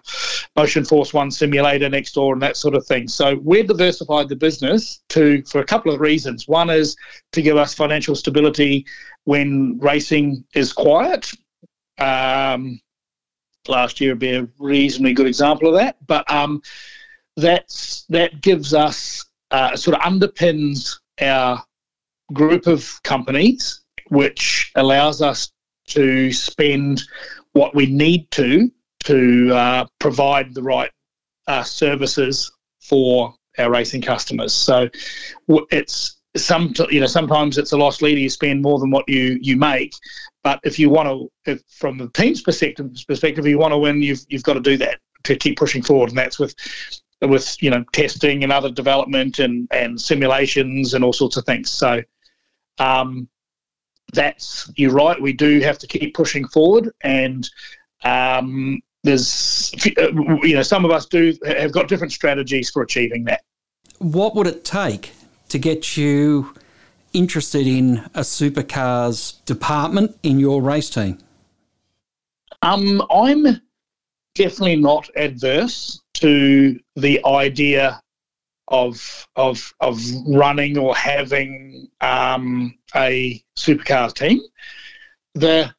Motion 0.55 0.85
Force 0.85 1.15
One 1.15 1.31
simulator 1.31 1.89
next 1.89 2.13
door 2.13 2.33
and 2.33 2.41
that 2.43 2.55
sort 2.55 2.75
of 2.75 2.85
thing. 2.85 3.07
So 3.07 3.39
we've 3.43 3.65
diversified 3.65 4.29
the 4.29 4.35
business 4.35 5.01
to 5.09 5.41
for 5.45 5.61
a 5.61 5.65
couple 5.65 5.91
of 5.91 5.99
reasons. 5.99 6.47
One 6.47 6.69
is 6.69 6.95
to 7.31 7.41
give 7.41 7.57
us 7.57 7.73
financial 7.73 8.13
stability 8.15 8.85
when 9.23 9.79
racing 9.79 10.45
is 10.53 10.71
quiet. 10.71 11.31
Um, 11.97 12.79
last 13.67 13.99
year 13.99 14.11
would 14.11 14.19
be 14.19 14.35
a 14.35 14.47
reasonably 14.59 15.13
good 15.13 15.27
example 15.27 15.69
of 15.69 15.75
that, 15.75 15.97
but 16.05 16.29
um, 16.31 16.61
that's 17.35 18.05
that 18.09 18.41
gives 18.41 18.75
us 18.75 19.25
uh, 19.49 19.75
sort 19.75 19.97
of 19.97 20.03
underpins 20.03 20.99
our 21.19 21.63
group 22.31 22.67
of 22.67 23.01
companies, 23.03 23.82
which 24.09 24.71
allows 24.75 25.21
us 25.21 25.51
to 25.87 26.31
spend 26.31 27.03
what 27.53 27.75
we 27.75 27.85
need 27.85 28.29
to 28.31 28.71
to 29.03 29.53
uh, 29.53 29.85
provide 29.99 30.53
the 30.53 30.63
right 30.63 30.91
uh, 31.47 31.63
services 31.63 32.51
for 32.81 33.33
our 33.57 33.69
racing 33.69 34.01
customers. 34.01 34.53
So 34.53 34.89
it's 35.71 36.17
some 36.35 36.73
you 36.89 36.99
know 36.99 37.05
sometimes 37.05 37.57
it's 37.57 37.73
a 37.73 37.77
lost 37.77 38.01
leader. 38.01 38.19
You 38.19 38.29
spend 38.29 38.61
more 38.61 38.79
than 38.79 38.91
what 38.91 39.07
you 39.07 39.37
you 39.41 39.57
make, 39.57 39.93
but 40.43 40.59
if 40.63 40.79
you 40.79 40.89
want 40.89 41.09
to, 41.09 41.51
if, 41.51 41.61
from 41.69 41.97
the 41.97 42.09
team's 42.09 42.41
perspective, 42.41 42.91
perspective, 43.07 43.45
you 43.45 43.59
want 43.59 43.73
to 43.73 43.77
win, 43.77 44.01
you've 44.01 44.21
you've 44.29 44.43
got 44.43 44.53
to 44.53 44.59
do 44.59 44.77
that 44.77 44.99
to 45.23 45.35
keep 45.35 45.57
pushing 45.57 45.83
forward, 45.83 46.09
and 46.09 46.17
that's 46.17 46.39
with 46.39 46.55
with 47.21 47.61
you 47.61 47.69
know 47.69 47.83
testing 47.93 48.43
and 48.43 48.51
other 48.51 48.71
development 48.71 49.39
and 49.39 49.67
and 49.71 49.99
simulations 49.99 50.93
and 50.93 51.03
all 51.03 51.13
sorts 51.13 51.37
of 51.37 51.45
things. 51.45 51.69
So 51.69 52.01
um, 52.79 53.29
that's 54.13 54.71
you're 54.75 54.91
right. 54.91 55.21
We 55.21 55.33
do 55.33 55.59
have 55.61 55.77
to 55.79 55.87
keep 55.87 56.13
pushing 56.13 56.47
forward, 56.47 56.91
and 57.01 57.49
um, 58.03 58.81
there's 59.03 59.73
uh, 59.97 60.11
you 60.43 60.55
know 60.55 60.63
some 60.63 60.85
of 60.85 60.91
us 60.91 61.05
do 61.05 61.37
have 61.45 61.71
got 61.71 61.87
different 61.87 62.13
strategies 62.13 62.69
for 62.69 62.81
achieving 62.81 63.25
that. 63.25 63.41
What 63.99 64.35
would 64.35 64.47
it 64.47 64.63
take 64.63 65.13
to 65.49 65.57
get 65.57 65.97
you 65.97 66.53
interested 67.13 67.67
in 67.67 67.99
a 68.15 68.21
supercars 68.21 69.43
department 69.45 70.17
in 70.23 70.39
your 70.39 70.61
race 70.61 70.89
team? 70.89 71.19
Um, 72.61 73.01
I'm 73.11 73.61
definitely 74.35 74.77
not 74.77 75.09
adverse 75.15 76.01
to 76.15 76.79
the 76.95 77.23
idea 77.25 78.01
of 78.67 79.27
of 79.35 79.73
of 79.79 79.99
running 80.27 80.77
or 80.77 80.95
having 80.95 81.87
um, 82.01 82.77
a 82.95 83.43
supercars 83.57 84.13
team. 84.13 84.41
The 85.35 85.73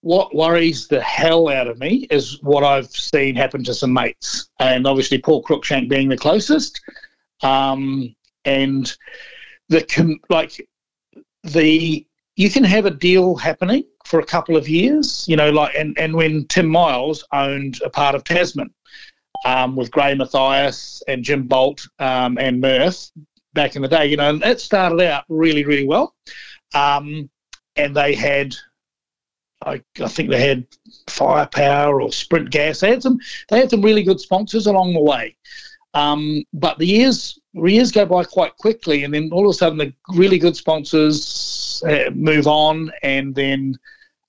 what 0.00 0.34
worries 0.34 0.86
the 0.86 1.00
hell 1.00 1.48
out 1.48 1.66
of 1.66 1.78
me 1.78 2.06
is 2.10 2.40
what 2.42 2.62
I've 2.62 2.90
seen 2.90 3.34
happen 3.34 3.64
to 3.64 3.74
some 3.74 3.92
mates, 3.92 4.48
and 4.60 4.86
obviously 4.86 5.18
Paul 5.18 5.42
Cruickshank 5.42 5.88
being 5.88 6.08
the 6.08 6.16
closest, 6.16 6.80
um, 7.42 8.14
and 8.44 8.96
the 9.68 10.18
like 10.28 10.66
the 11.42 12.06
you 12.36 12.50
can 12.50 12.64
have 12.64 12.86
a 12.86 12.90
deal 12.90 13.34
happening 13.34 13.84
for 14.04 14.20
a 14.20 14.26
couple 14.26 14.56
of 14.56 14.68
years, 14.68 15.26
you 15.26 15.36
know, 15.36 15.50
like 15.50 15.74
and 15.76 15.98
and 15.98 16.14
when 16.14 16.46
Tim 16.46 16.68
Miles 16.68 17.24
owned 17.32 17.80
a 17.84 17.90
part 17.90 18.14
of 18.14 18.24
Tasman, 18.24 18.72
um, 19.44 19.76
with 19.76 19.90
Gray 19.90 20.14
Matthias 20.14 21.02
and 21.08 21.22
Jim 21.24 21.46
Bolt 21.46 21.86
um, 21.98 22.38
and 22.38 22.60
Murph 22.60 23.10
back 23.54 23.76
in 23.76 23.82
the 23.82 23.88
day. 23.88 24.06
You 24.06 24.16
know, 24.16 24.30
and 24.30 24.42
it 24.44 24.60
started 24.60 25.00
out 25.00 25.24
really, 25.28 25.64
really 25.64 25.86
well. 25.86 26.14
Um, 26.74 27.28
and 27.76 27.94
they 27.94 28.14
had, 28.14 28.54
I, 29.64 29.82
I, 30.02 30.08
think 30.08 30.30
they 30.30 30.46
had 30.46 30.66
Firepower 31.08 32.00
or 32.00 32.12
Sprint 32.12 32.50
Gas. 32.50 32.80
They 32.80 32.90
had 32.90 33.02
some, 33.02 33.18
they 33.48 33.58
had 33.58 33.70
some 33.70 33.82
really 33.82 34.02
good 34.02 34.20
sponsors 34.20 34.66
along 34.66 34.94
the 34.94 35.00
way. 35.00 35.36
Um, 35.94 36.44
but 36.52 36.78
the 36.78 36.86
years 36.86 37.38
years 37.64 37.90
go 37.90 38.04
by 38.04 38.24
quite 38.24 38.56
quickly, 38.58 39.04
and 39.04 39.14
then 39.14 39.30
all 39.32 39.46
of 39.46 39.50
a 39.50 39.54
sudden 39.54 39.78
the 39.78 39.92
really 40.10 40.38
good 40.38 40.56
sponsors 40.56 41.82
uh, 41.88 42.10
move 42.12 42.46
on, 42.46 42.92
and 43.02 43.34
then 43.34 43.78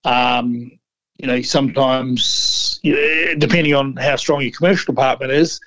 um, 0.05 0.71
you 1.17 1.27
know 1.27 1.41
sometimes 1.41 2.79
depending 2.83 3.73
on 3.73 3.95
how 3.95 4.15
strong 4.15 4.41
your 4.41 4.51
commercial 4.51 4.93
department 4.93 5.31
is, 5.31 5.59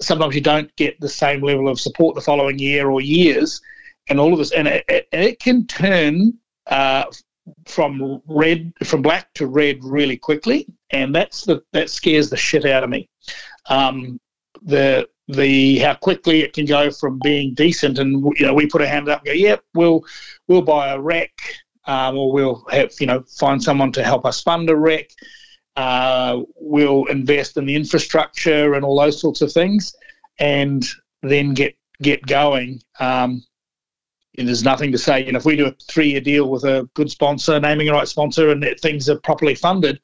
sometimes 0.00 0.34
you 0.34 0.40
don't 0.40 0.74
get 0.76 0.98
the 1.00 1.08
same 1.08 1.42
level 1.42 1.68
of 1.68 1.80
support 1.80 2.14
the 2.14 2.20
following 2.20 2.58
year 2.58 2.90
or 2.90 3.00
years, 3.00 3.60
and 4.08 4.20
all 4.20 4.32
of 4.32 4.38
this, 4.38 4.52
and 4.52 4.68
it, 4.68 4.84
it, 4.88 5.08
it 5.12 5.40
can 5.40 5.66
turn 5.66 6.34
uh, 6.68 7.04
from 7.66 8.20
red, 8.26 8.72
from 8.84 9.02
black 9.02 9.32
to 9.34 9.46
red 9.46 9.82
really 9.84 10.16
quickly, 10.16 10.66
and 10.90 11.14
that's 11.14 11.44
the 11.44 11.62
that 11.72 11.90
scares 11.90 12.30
the 12.30 12.36
shit 12.36 12.64
out 12.64 12.84
of 12.84 12.90
me. 12.90 13.08
Um, 13.68 14.20
the 14.62 15.08
the 15.28 15.78
how 15.78 15.94
quickly 15.94 16.42
it 16.42 16.52
can 16.52 16.66
go 16.66 16.90
from 16.90 17.18
being 17.22 17.54
decent, 17.54 17.98
and 17.98 18.24
you 18.38 18.46
know 18.46 18.54
we 18.54 18.66
put 18.66 18.82
a 18.82 18.88
hand 18.88 19.08
up, 19.08 19.20
and 19.20 19.26
go, 19.26 19.32
yep, 19.32 19.62
we'll 19.74 20.04
we'll 20.48 20.62
buy 20.62 20.92
a 20.92 21.00
REC, 21.00 21.30
um, 21.86 22.16
or 22.16 22.32
we'll 22.32 22.64
have 22.70 22.92
you 23.00 23.06
know 23.06 23.22
find 23.38 23.62
someone 23.62 23.92
to 23.92 24.02
help 24.02 24.24
us 24.24 24.42
fund 24.42 24.68
a 24.70 24.76
REC 24.76 25.10
uh, 25.76 26.40
we'll 26.56 27.04
invest 27.06 27.56
in 27.56 27.66
the 27.66 27.76
infrastructure 27.76 28.74
and 28.74 28.84
all 28.84 28.98
those 28.98 29.20
sorts 29.20 29.42
of 29.42 29.52
things, 29.52 29.94
and 30.38 30.86
then 31.22 31.54
get 31.54 31.76
get 32.02 32.26
going. 32.26 32.80
Um, 32.98 33.44
and 34.38 34.48
there's 34.48 34.64
nothing 34.64 34.92
to 34.92 34.98
say. 34.98 35.24
You 35.24 35.32
know, 35.32 35.38
if 35.38 35.44
we 35.44 35.56
do 35.56 35.66
a 35.66 35.74
three-year 35.88 36.20
deal 36.20 36.50
with 36.50 36.64
a 36.64 36.88
good 36.94 37.10
sponsor, 37.10 37.60
naming 37.60 37.88
a 37.88 37.92
right 37.92 38.08
sponsor, 38.08 38.50
and 38.50 38.64
things 38.80 39.08
are 39.08 39.18
properly 39.20 39.54
funded, 39.54 40.00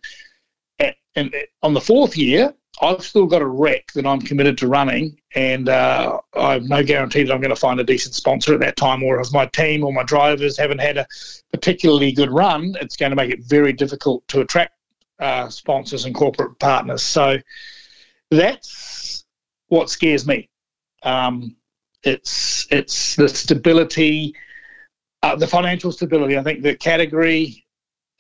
at, 0.79 0.97
and 1.17 1.35
on 1.63 1.75
the 1.75 1.81
fourth 1.81 2.17
year, 2.17 2.55
I've 2.83 3.05
still 3.05 3.27
got 3.27 3.43
a 3.43 3.47
REC 3.47 3.93
that 3.93 4.05
I'm 4.05 4.21
committed 4.21 4.59
to 4.59 4.67
running, 4.67 5.17
and 5.37 5.69
uh, 5.69 6.19
I 6.35 6.55
have 6.55 6.65
no 6.65 6.83
guarantee 6.83 7.23
that 7.23 7.33
I'm 7.33 7.41
going 7.41 7.55
to 7.55 7.57
find 7.57 7.79
a 7.79 7.85
decent 7.85 8.17
sponsor 8.17 8.55
at 8.55 8.61
that 8.61 8.77
time. 8.77 9.05
Or 9.05 9.21
if 9.21 9.33
my 9.33 9.47
team 9.47 9.85
or 9.85 9.93
my 9.93 10.03
drivers 10.03 10.59
haven't 10.59 10.81
had 10.81 10.99
a 10.99 11.07
particularly 11.53 12.11
good 12.11 12.31
run, 12.31 12.75
it's 12.81 12.97
going 12.97 13.11
to 13.11 13.17
make 13.17 13.31
it 13.31 13.45
very 13.45 13.73
difficult 13.73 14.27
to 14.29 14.41
attract 14.41 14.73
uh, 15.21 15.49
sponsors 15.49 16.07
and 16.07 16.15
corporate 16.15 16.59
partners. 16.59 17.03
So 17.05 17.39
that's 18.33 19.25
what 19.69 19.89
scares 19.89 20.27
me. 20.27 20.49
Um, 21.05 21.55
it's 22.03 22.67
it's 22.73 23.15
the 23.15 23.29
stability, 23.29 24.35
uh, 25.23 25.37
the 25.37 25.47
financial 25.47 25.93
stability. 25.93 26.37
I 26.37 26.43
think 26.43 26.63
the 26.63 26.75
category 26.75 27.65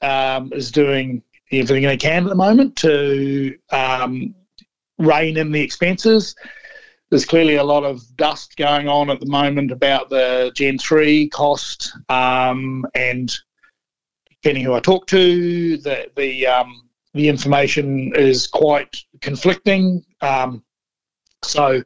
um, 0.03 0.53
is 0.53 0.71
doing 0.71 1.25
everything 1.51 1.83
they 1.83 1.97
can 1.97 2.23
at 2.23 2.29
the 2.29 2.37
moment 2.37 2.77
to 2.77 3.59
um, 3.71 4.37
rein 5.03 5.37
in 5.37 5.53
the 5.53 5.61
expenses. 5.61 6.35
There's 7.11 7.27
clearly 7.27 7.57
a 7.57 7.65
lot 7.65 7.85
of 7.85 8.01
dust 8.17 8.57
going 8.57 8.89
on 8.89 9.11
at 9.11 9.21
the 9.21 9.27
moment 9.27 9.71
about 9.71 10.09
the 10.09 10.51
Gen 10.55 10.79
3 10.79 11.29
cost, 11.29 11.93
um, 12.09 12.87
and 12.95 13.31
depending 14.31 14.65
who 14.65 14.75
I 14.75 14.81
talk 14.81 15.07
to, 15.09 15.77
the, 15.77 16.11
the 16.17 16.47
um, 16.47 16.89
the 17.15 17.29
information 17.29 18.13
is 18.17 18.47
quite 18.47 18.97
conflicting. 19.21 20.03
Um, 20.23 20.65
so 21.43 21.83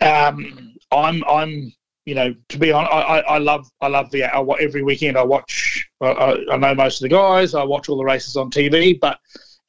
um, 0.00 0.74
I'm 0.90 1.22
I'm 1.28 1.72
you 2.06 2.14
know 2.14 2.34
to 2.48 2.58
be 2.58 2.72
honest, 2.72 2.92
I, 2.92 3.20
I 3.20 3.38
love 3.38 3.68
I 3.80 3.88
love 3.88 4.10
the 4.10 4.24
I, 4.24 4.42
every 4.60 4.82
weekend 4.82 5.16
I 5.16 5.22
watch 5.22 5.86
I, 6.00 6.38
I, 6.52 6.56
know 6.56 6.74
most 6.74 7.02
of 7.02 7.08
the 7.08 7.14
guys. 7.14 7.54
I 7.54 7.64
watch 7.64 7.88
all 7.88 7.96
the 7.96 8.04
races 8.04 8.36
on 8.36 8.50
TV, 8.50 8.98
but 8.98 9.18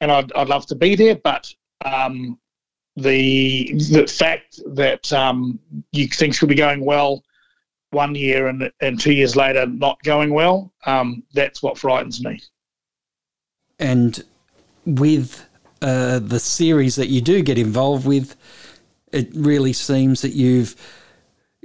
and 0.02 0.12
I'd, 0.12 0.32
I'd 0.34 0.50
love 0.50 0.66
to 0.68 0.76
be 0.76 0.96
there. 0.96 1.16
But 1.16 1.52
um, 1.84 2.40
the 2.96 3.74
the 3.74 4.08
fact 4.08 4.60
that 4.76 5.12
um, 5.12 5.60
you 5.92 6.08
things 6.08 6.40
could 6.40 6.50
be 6.50 6.56
going 6.56 6.84
well 6.84 7.24
one 7.92 8.16
year 8.16 8.48
and 8.48 8.72
and 8.82 9.00
two 9.00 9.14
years 9.14 9.36
later 9.36 9.66
not 9.66 10.02
going 10.04 10.34
well, 10.34 10.72
um, 10.86 11.24
that's 11.34 11.62
what 11.62 11.78
frightens 11.78 12.24
me. 12.24 12.42
And 13.80 14.24
with 14.86 15.46
uh, 15.82 16.20
the 16.20 16.40
series 16.40 16.96
that 16.96 17.08
you 17.08 17.22
do 17.22 17.42
get 17.42 17.58
involved 17.58 18.08
with, 18.08 18.36
it 19.12 19.30
really 19.34 19.74
seems 19.74 20.22
that 20.22 20.34
you've 20.34 20.76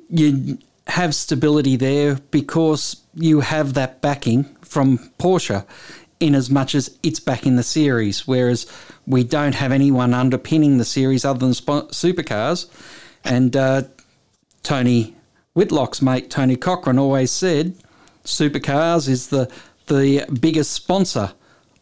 you 0.08 0.58
have 0.88 1.14
stability 1.14 1.76
there 1.76 2.16
because 2.30 3.00
you 3.14 3.40
have 3.40 3.74
that 3.74 4.00
backing 4.00 4.44
from 4.62 4.98
Porsche 5.18 5.64
in 6.20 6.34
as 6.34 6.50
much 6.50 6.74
as 6.74 6.96
it's 7.02 7.18
back 7.18 7.46
in 7.46 7.56
the 7.56 7.62
series, 7.62 8.26
whereas 8.26 8.70
we 9.06 9.24
don't 9.24 9.54
have 9.54 9.72
anyone 9.72 10.14
underpinning 10.14 10.78
the 10.78 10.84
series 10.84 11.24
other 11.24 11.38
than 11.38 11.50
supercars. 11.50 12.70
And 13.24 13.56
uh, 13.56 13.82
Tony 14.62 15.16
Whitlock's 15.54 16.00
mate, 16.00 16.30
Tony 16.30 16.56
Cochrane, 16.56 16.98
always 16.98 17.30
said 17.30 17.74
supercars 18.24 19.08
is 19.08 19.28
the, 19.28 19.50
the 19.86 20.26
biggest 20.40 20.72
sponsor 20.72 21.32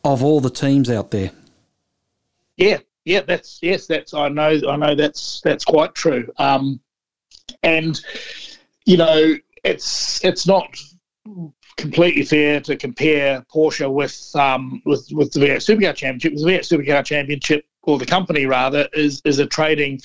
of 0.04 0.22
all 0.22 0.40
the 0.40 0.50
teams 0.50 0.88
out 0.88 1.10
there. 1.10 1.32
Yeah, 2.56 2.78
yeah, 3.04 3.20
that's 3.20 3.58
yes, 3.62 3.86
that's 3.86 4.14
I 4.14 4.28
know 4.28 4.60
I 4.68 4.76
know 4.76 4.94
that's 4.94 5.40
that's 5.42 5.64
quite 5.64 5.94
true. 5.94 6.30
Um, 6.38 6.80
and 7.62 8.00
you 8.84 8.96
know, 8.96 9.34
it's 9.64 10.24
it's 10.24 10.46
not 10.46 10.76
completely 11.78 12.24
fair 12.24 12.60
to 12.60 12.76
compare 12.76 13.42
Porsche 13.52 13.90
with 13.90 14.30
um, 14.34 14.82
with 14.84 15.08
with 15.12 15.32
the 15.32 15.40
V8 15.40 15.56
Supercar 15.56 15.94
Championship. 15.94 16.34
The 16.34 16.44
V8 16.44 16.60
Supercar 16.60 17.04
Championship, 17.04 17.64
or 17.84 17.98
the 17.98 18.04
company 18.04 18.44
rather, 18.44 18.88
is 18.92 19.22
is 19.24 19.38
a 19.38 19.46
trading 19.46 20.00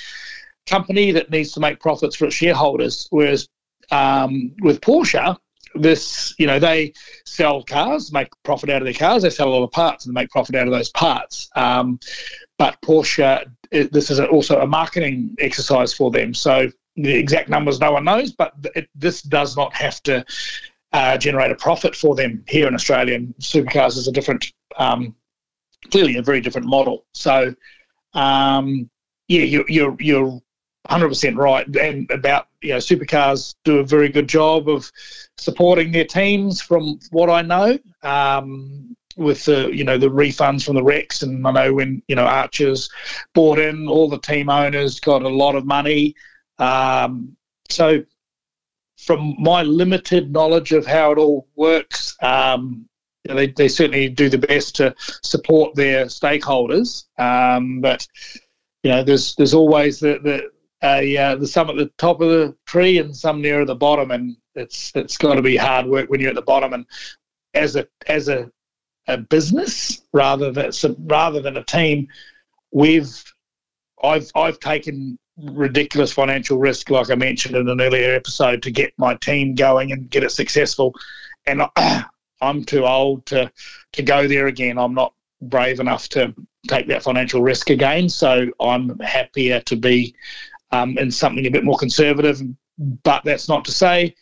company 0.65 1.11
that 1.11 1.29
needs 1.29 1.51
to 1.53 1.59
make 1.59 1.81
profits 1.81 2.15
for 2.15 2.25
its 2.25 2.35
shareholders. 2.35 3.07
Whereas 3.09 3.49
um, 3.91 4.53
with 4.61 4.79
Porsche, 4.79 5.37
this 5.75 6.33
you 6.37 6.47
know 6.47 6.59
they 6.59 6.93
sell 7.25 7.63
cars, 7.63 8.13
make 8.13 8.29
profit 8.43 8.69
out 8.69 8.81
of 8.81 8.85
their 8.85 8.93
cars. 8.93 9.23
They 9.23 9.29
sell 9.29 9.49
a 9.49 9.53
lot 9.55 9.63
of 9.63 9.71
parts 9.71 10.05
and 10.05 10.13
make 10.13 10.29
profit 10.29 10.55
out 10.55 10.67
of 10.67 10.73
those 10.73 10.91
parts. 10.91 11.49
Um, 11.55 11.99
but 12.57 12.79
Porsche, 12.81 13.51
this 13.71 14.11
is 14.11 14.19
also 14.19 14.61
a 14.61 14.67
marketing 14.67 15.35
exercise 15.39 15.91
for 15.91 16.11
them. 16.11 16.33
So 16.33 16.69
the 16.95 17.13
exact 17.15 17.49
numbers 17.49 17.79
no 17.79 17.91
one 17.93 18.05
knows, 18.05 18.31
but 18.31 18.53
it, 18.75 18.87
this 18.93 19.23
does 19.23 19.57
not 19.57 19.73
have 19.73 20.01
to 20.03 20.23
uh, 20.93 21.17
generate 21.17 21.51
a 21.51 21.55
profit 21.55 21.95
for 21.95 22.15
them 22.15 22.43
here 22.47 22.67
in 22.67 22.75
Australia. 22.75 23.15
And 23.15 23.33
supercars 23.39 23.97
is 23.97 24.07
a 24.07 24.11
different, 24.11 24.45
um, 24.77 25.15
clearly 25.91 26.17
a 26.17 26.21
very 26.21 26.41
different 26.41 26.67
model. 26.67 27.05
So, 27.13 27.53
um, 28.13 28.89
yeah, 29.27 29.43
you're, 29.43 29.65
you're, 29.67 29.95
you're 29.99 30.41
100% 30.89 31.37
right. 31.37 31.75
And 31.75 32.09
about, 32.11 32.47
you 32.61 32.69
know, 32.69 32.77
supercars 32.77 33.55
do 33.63 33.79
a 33.79 33.85
very 33.85 34.09
good 34.09 34.27
job 34.27 34.69
of 34.69 34.91
supporting 35.37 35.91
their 35.91 36.05
teams 36.05 36.61
from 36.61 36.99
what 37.11 37.29
I 37.29 37.41
know. 37.41 37.77
Um, 38.03 38.95
with 39.15 39.45
the 39.45 39.69
you 39.71 39.83
know 39.83 39.97
the 39.97 40.07
refunds 40.07 40.65
from 40.65 40.75
the 40.75 40.81
RECs, 40.81 41.23
and 41.23 41.45
I 41.47 41.51
know 41.51 41.73
when 41.73 42.01
you 42.07 42.15
know 42.15 42.25
Archers 42.25 42.89
bought 43.33 43.59
in, 43.59 43.87
all 43.87 44.09
the 44.09 44.17
team 44.17 44.49
owners 44.49 44.99
got 44.99 45.21
a 45.21 45.29
lot 45.29 45.55
of 45.55 45.65
money. 45.65 46.15
Um, 46.57 47.35
so, 47.69 48.03
from 48.97 49.35
my 49.39 49.63
limited 49.63 50.31
knowledge 50.31 50.71
of 50.71 50.85
how 50.85 51.11
it 51.11 51.17
all 51.17 51.47
works, 51.55 52.15
um, 52.21 52.87
they, 53.25 53.47
they 53.47 53.67
certainly 53.67 54.09
do 54.09 54.29
the 54.29 54.37
best 54.37 54.75
to 54.77 54.95
support 55.23 55.75
their 55.75 56.05
stakeholders. 56.05 57.05
Um, 57.17 57.81
but 57.81 58.07
you 58.83 58.91
know, 58.91 59.03
there's 59.03 59.35
there's 59.35 59.53
always 59.53 59.99
the 59.99 60.19
the 60.81 61.17
uh, 61.17 61.35
the 61.35 61.47
some 61.47 61.69
at 61.69 61.77
the 61.77 61.91
top 61.97 62.21
of 62.21 62.29
the 62.29 62.55
tree 62.65 62.97
and 62.97 63.15
some 63.15 63.41
nearer 63.41 63.65
the 63.65 63.75
bottom, 63.75 64.11
and 64.11 64.35
it's 64.55 64.91
it's 64.95 65.17
got 65.17 65.35
to 65.35 65.41
be 65.41 65.55
hard 65.55 65.87
work 65.87 66.09
when 66.09 66.19
you're 66.19 66.29
at 66.29 66.35
the 66.35 66.41
bottom. 66.41 66.73
And 66.73 66.85
as 67.53 67.75
a 67.75 67.87
as 68.07 68.27
a 68.27 68.51
a 69.07 69.17
business 69.17 70.01
rather 70.13 70.51
than 70.51 70.71
rather 71.07 71.41
than 71.41 71.57
a 71.57 71.63
team, 71.63 72.07
we've 72.71 73.23
I've 74.03 74.29
I've 74.35 74.59
taken 74.59 75.17
ridiculous 75.37 76.11
financial 76.11 76.57
risk, 76.57 76.89
like 76.89 77.09
I 77.09 77.15
mentioned 77.15 77.55
in 77.55 77.67
an 77.67 77.81
earlier 77.81 78.13
episode, 78.13 78.61
to 78.63 78.71
get 78.71 78.93
my 78.97 79.15
team 79.15 79.55
going 79.55 79.91
and 79.91 80.09
get 80.09 80.23
it 80.23 80.31
successful. 80.31 80.93
And 81.45 81.63
I, 81.75 82.05
I'm 82.41 82.65
too 82.65 82.85
old 82.85 83.25
to 83.27 83.51
to 83.93 84.03
go 84.03 84.27
there 84.27 84.47
again. 84.47 84.77
I'm 84.77 84.93
not 84.93 85.13
brave 85.41 85.79
enough 85.79 86.09
to 86.09 86.33
take 86.67 86.87
that 86.87 87.03
financial 87.03 87.41
risk 87.41 87.69
again. 87.69 88.09
So 88.09 88.47
I'm 88.59 88.99
happier 88.99 89.61
to 89.61 89.75
be 89.75 90.15
um, 90.71 90.97
in 90.97 91.09
something 91.09 91.45
a 91.45 91.51
bit 91.51 91.63
more 91.63 91.77
conservative. 91.77 92.41
But 92.77 93.23
that's 93.23 93.47
not 93.47 93.63
to 93.65 93.71
say 93.71 94.15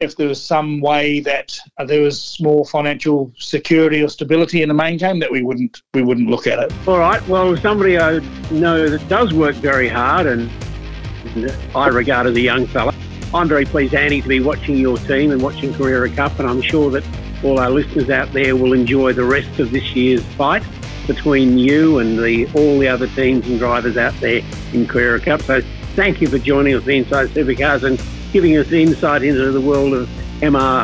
if 0.00 0.16
there 0.16 0.28
was 0.28 0.40
some 0.40 0.80
way 0.80 1.18
that 1.18 1.58
uh, 1.78 1.84
there 1.84 2.02
was 2.02 2.38
more 2.40 2.64
financial 2.64 3.32
security 3.36 4.00
or 4.00 4.08
stability 4.08 4.62
in 4.62 4.68
the 4.68 4.74
main 4.74 4.96
game 4.96 5.18
that 5.18 5.30
we 5.30 5.42
wouldn't 5.42 5.82
we 5.92 6.02
wouldn't 6.02 6.30
look 6.30 6.46
at 6.46 6.60
it. 6.60 6.72
All 6.86 6.98
right. 6.98 7.26
Well, 7.26 7.56
somebody 7.56 7.98
I 7.98 8.20
know 8.52 8.88
that 8.88 9.08
does 9.08 9.34
work 9.34 9.56
very 9.56 9.88
hard, 9.88 10.26
and 10.26 10.50
I 11.74 11.88
regard 11.88 12.28
as 12.28 12.36
a 12.36 12.40
young 12.40 12.66
fella. 12.68 12.94
I'm 13.34 13.48
very 13.48 13.64
pleased, 13.64 13.92
Andy, 13.94 14.22
to 14.22 14.28
be 14.28 14.40
watching 14.40 14.76
your 14.76 14.98
team 14.98 15.32
and 15.32 15.42
watching 15.42 15.74
Carrera 15.74 16.08
Cup, 16.08 16.38
and 16.38 16.48
I'm 16.48 16.62
sure 16.62 16.90
that 16.92 17.04
all 17.42 17.58
our 17.58 17.70
listeners 17.70 18.08
out 18.08 18.32
there 18.32 18.54
will 18.54 18.72
enjoy 18.72 19.12
the 19.12 19.24
rest 19.24 19.58
of 19.58 19.72
this 19.72 19.96
year's 19.96 20.24
fight 20.34 20.62
between 21.08 21.58
you 21.58 21.98
and 21.98 22.18
the 22.18 22.46
all 22.54 22.78
the 22.78 22.86
other 22.86 23.08
teams 23.08 23.48
and 23.48 23.58
drivers 23.58 23.96
out 23.96 24.14
there 24.20 24.42
in 24.72 24.86
Carrera 24.86 25.18
Cup. 25.18 25.42
So 25.42 25.60
thank 25.96 26.20
you 26.20 26.28
for 26.28 26.38
joining 26.38 26.74
us, 26.74 26.84
the 26.84 26.96
Inside 26.98 27.30
Supercars, 27.30 27.82
and 27.82 28.00
giving 28.32 28.56
us 28.56 28.70
insight 28.72 29.22
into 29.22 29.50
the 29.52 29.60
world 29.60 29.94
of 29.94 30.08
MR 30.40 30.82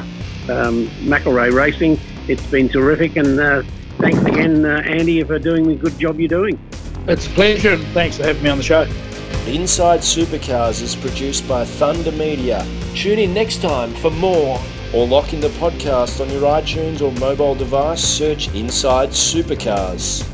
um, 0.48 0.86
McElrea 1.06 1.52
Racing. 1.52 1.98
It's 2.28 2.44
been 2.46 2.68
terrific, 2.68 3.16
and 3.16 3.38
uh, 3.38 3.62
thanks 3.98 4.22
again, 4.24 4.64
uh, 4.64 4.82
Andy, 4.84 5.22
for 5.24 5.38
doing 5.38 5.68
the 5.68 5.74
good 5.74 5.98
job 5.98 6.18
you're 6.18 6.28
doing. 6.28 6.58
It's 7.06 7.26
a 7.26 7.30
pleasure, 7.30 7.72
and 7.72 7.84
thanks 7.88 8.16
for 8.16 8.24
having 8.24 8.42
me 8.42 8.50
on 8.50 8.58
the 8.58 8.64
show. 8.64 8.82
Inside 9.46 10.00
Supercars 10.00 10.80
is 10.80 10.96
produced 10.96 11.46
by 11.46 11.64
Thunder 11.64 12.12
Media. 12.12 12.66
Tune 12.94 13.18
in 13.18 13.34
next 13.34 13.60
time 13.60 13.92
for 13.94 14.10
more, 14.10 14.58
or 14.94 15.06
lock 15.06 15.34
in 15.34 15.40
the 15.40 15.48
podcast 15.48 16.20
on 16.20 16.30
your 16.30 16.42
iTunes 16.42 17.02
or 17.02 17.12
mobile 17.20 17.54
device. 17.54 18.02
Search 18.02 18.48
Inside 18.54 19.10
Supercars. 19.10 20.33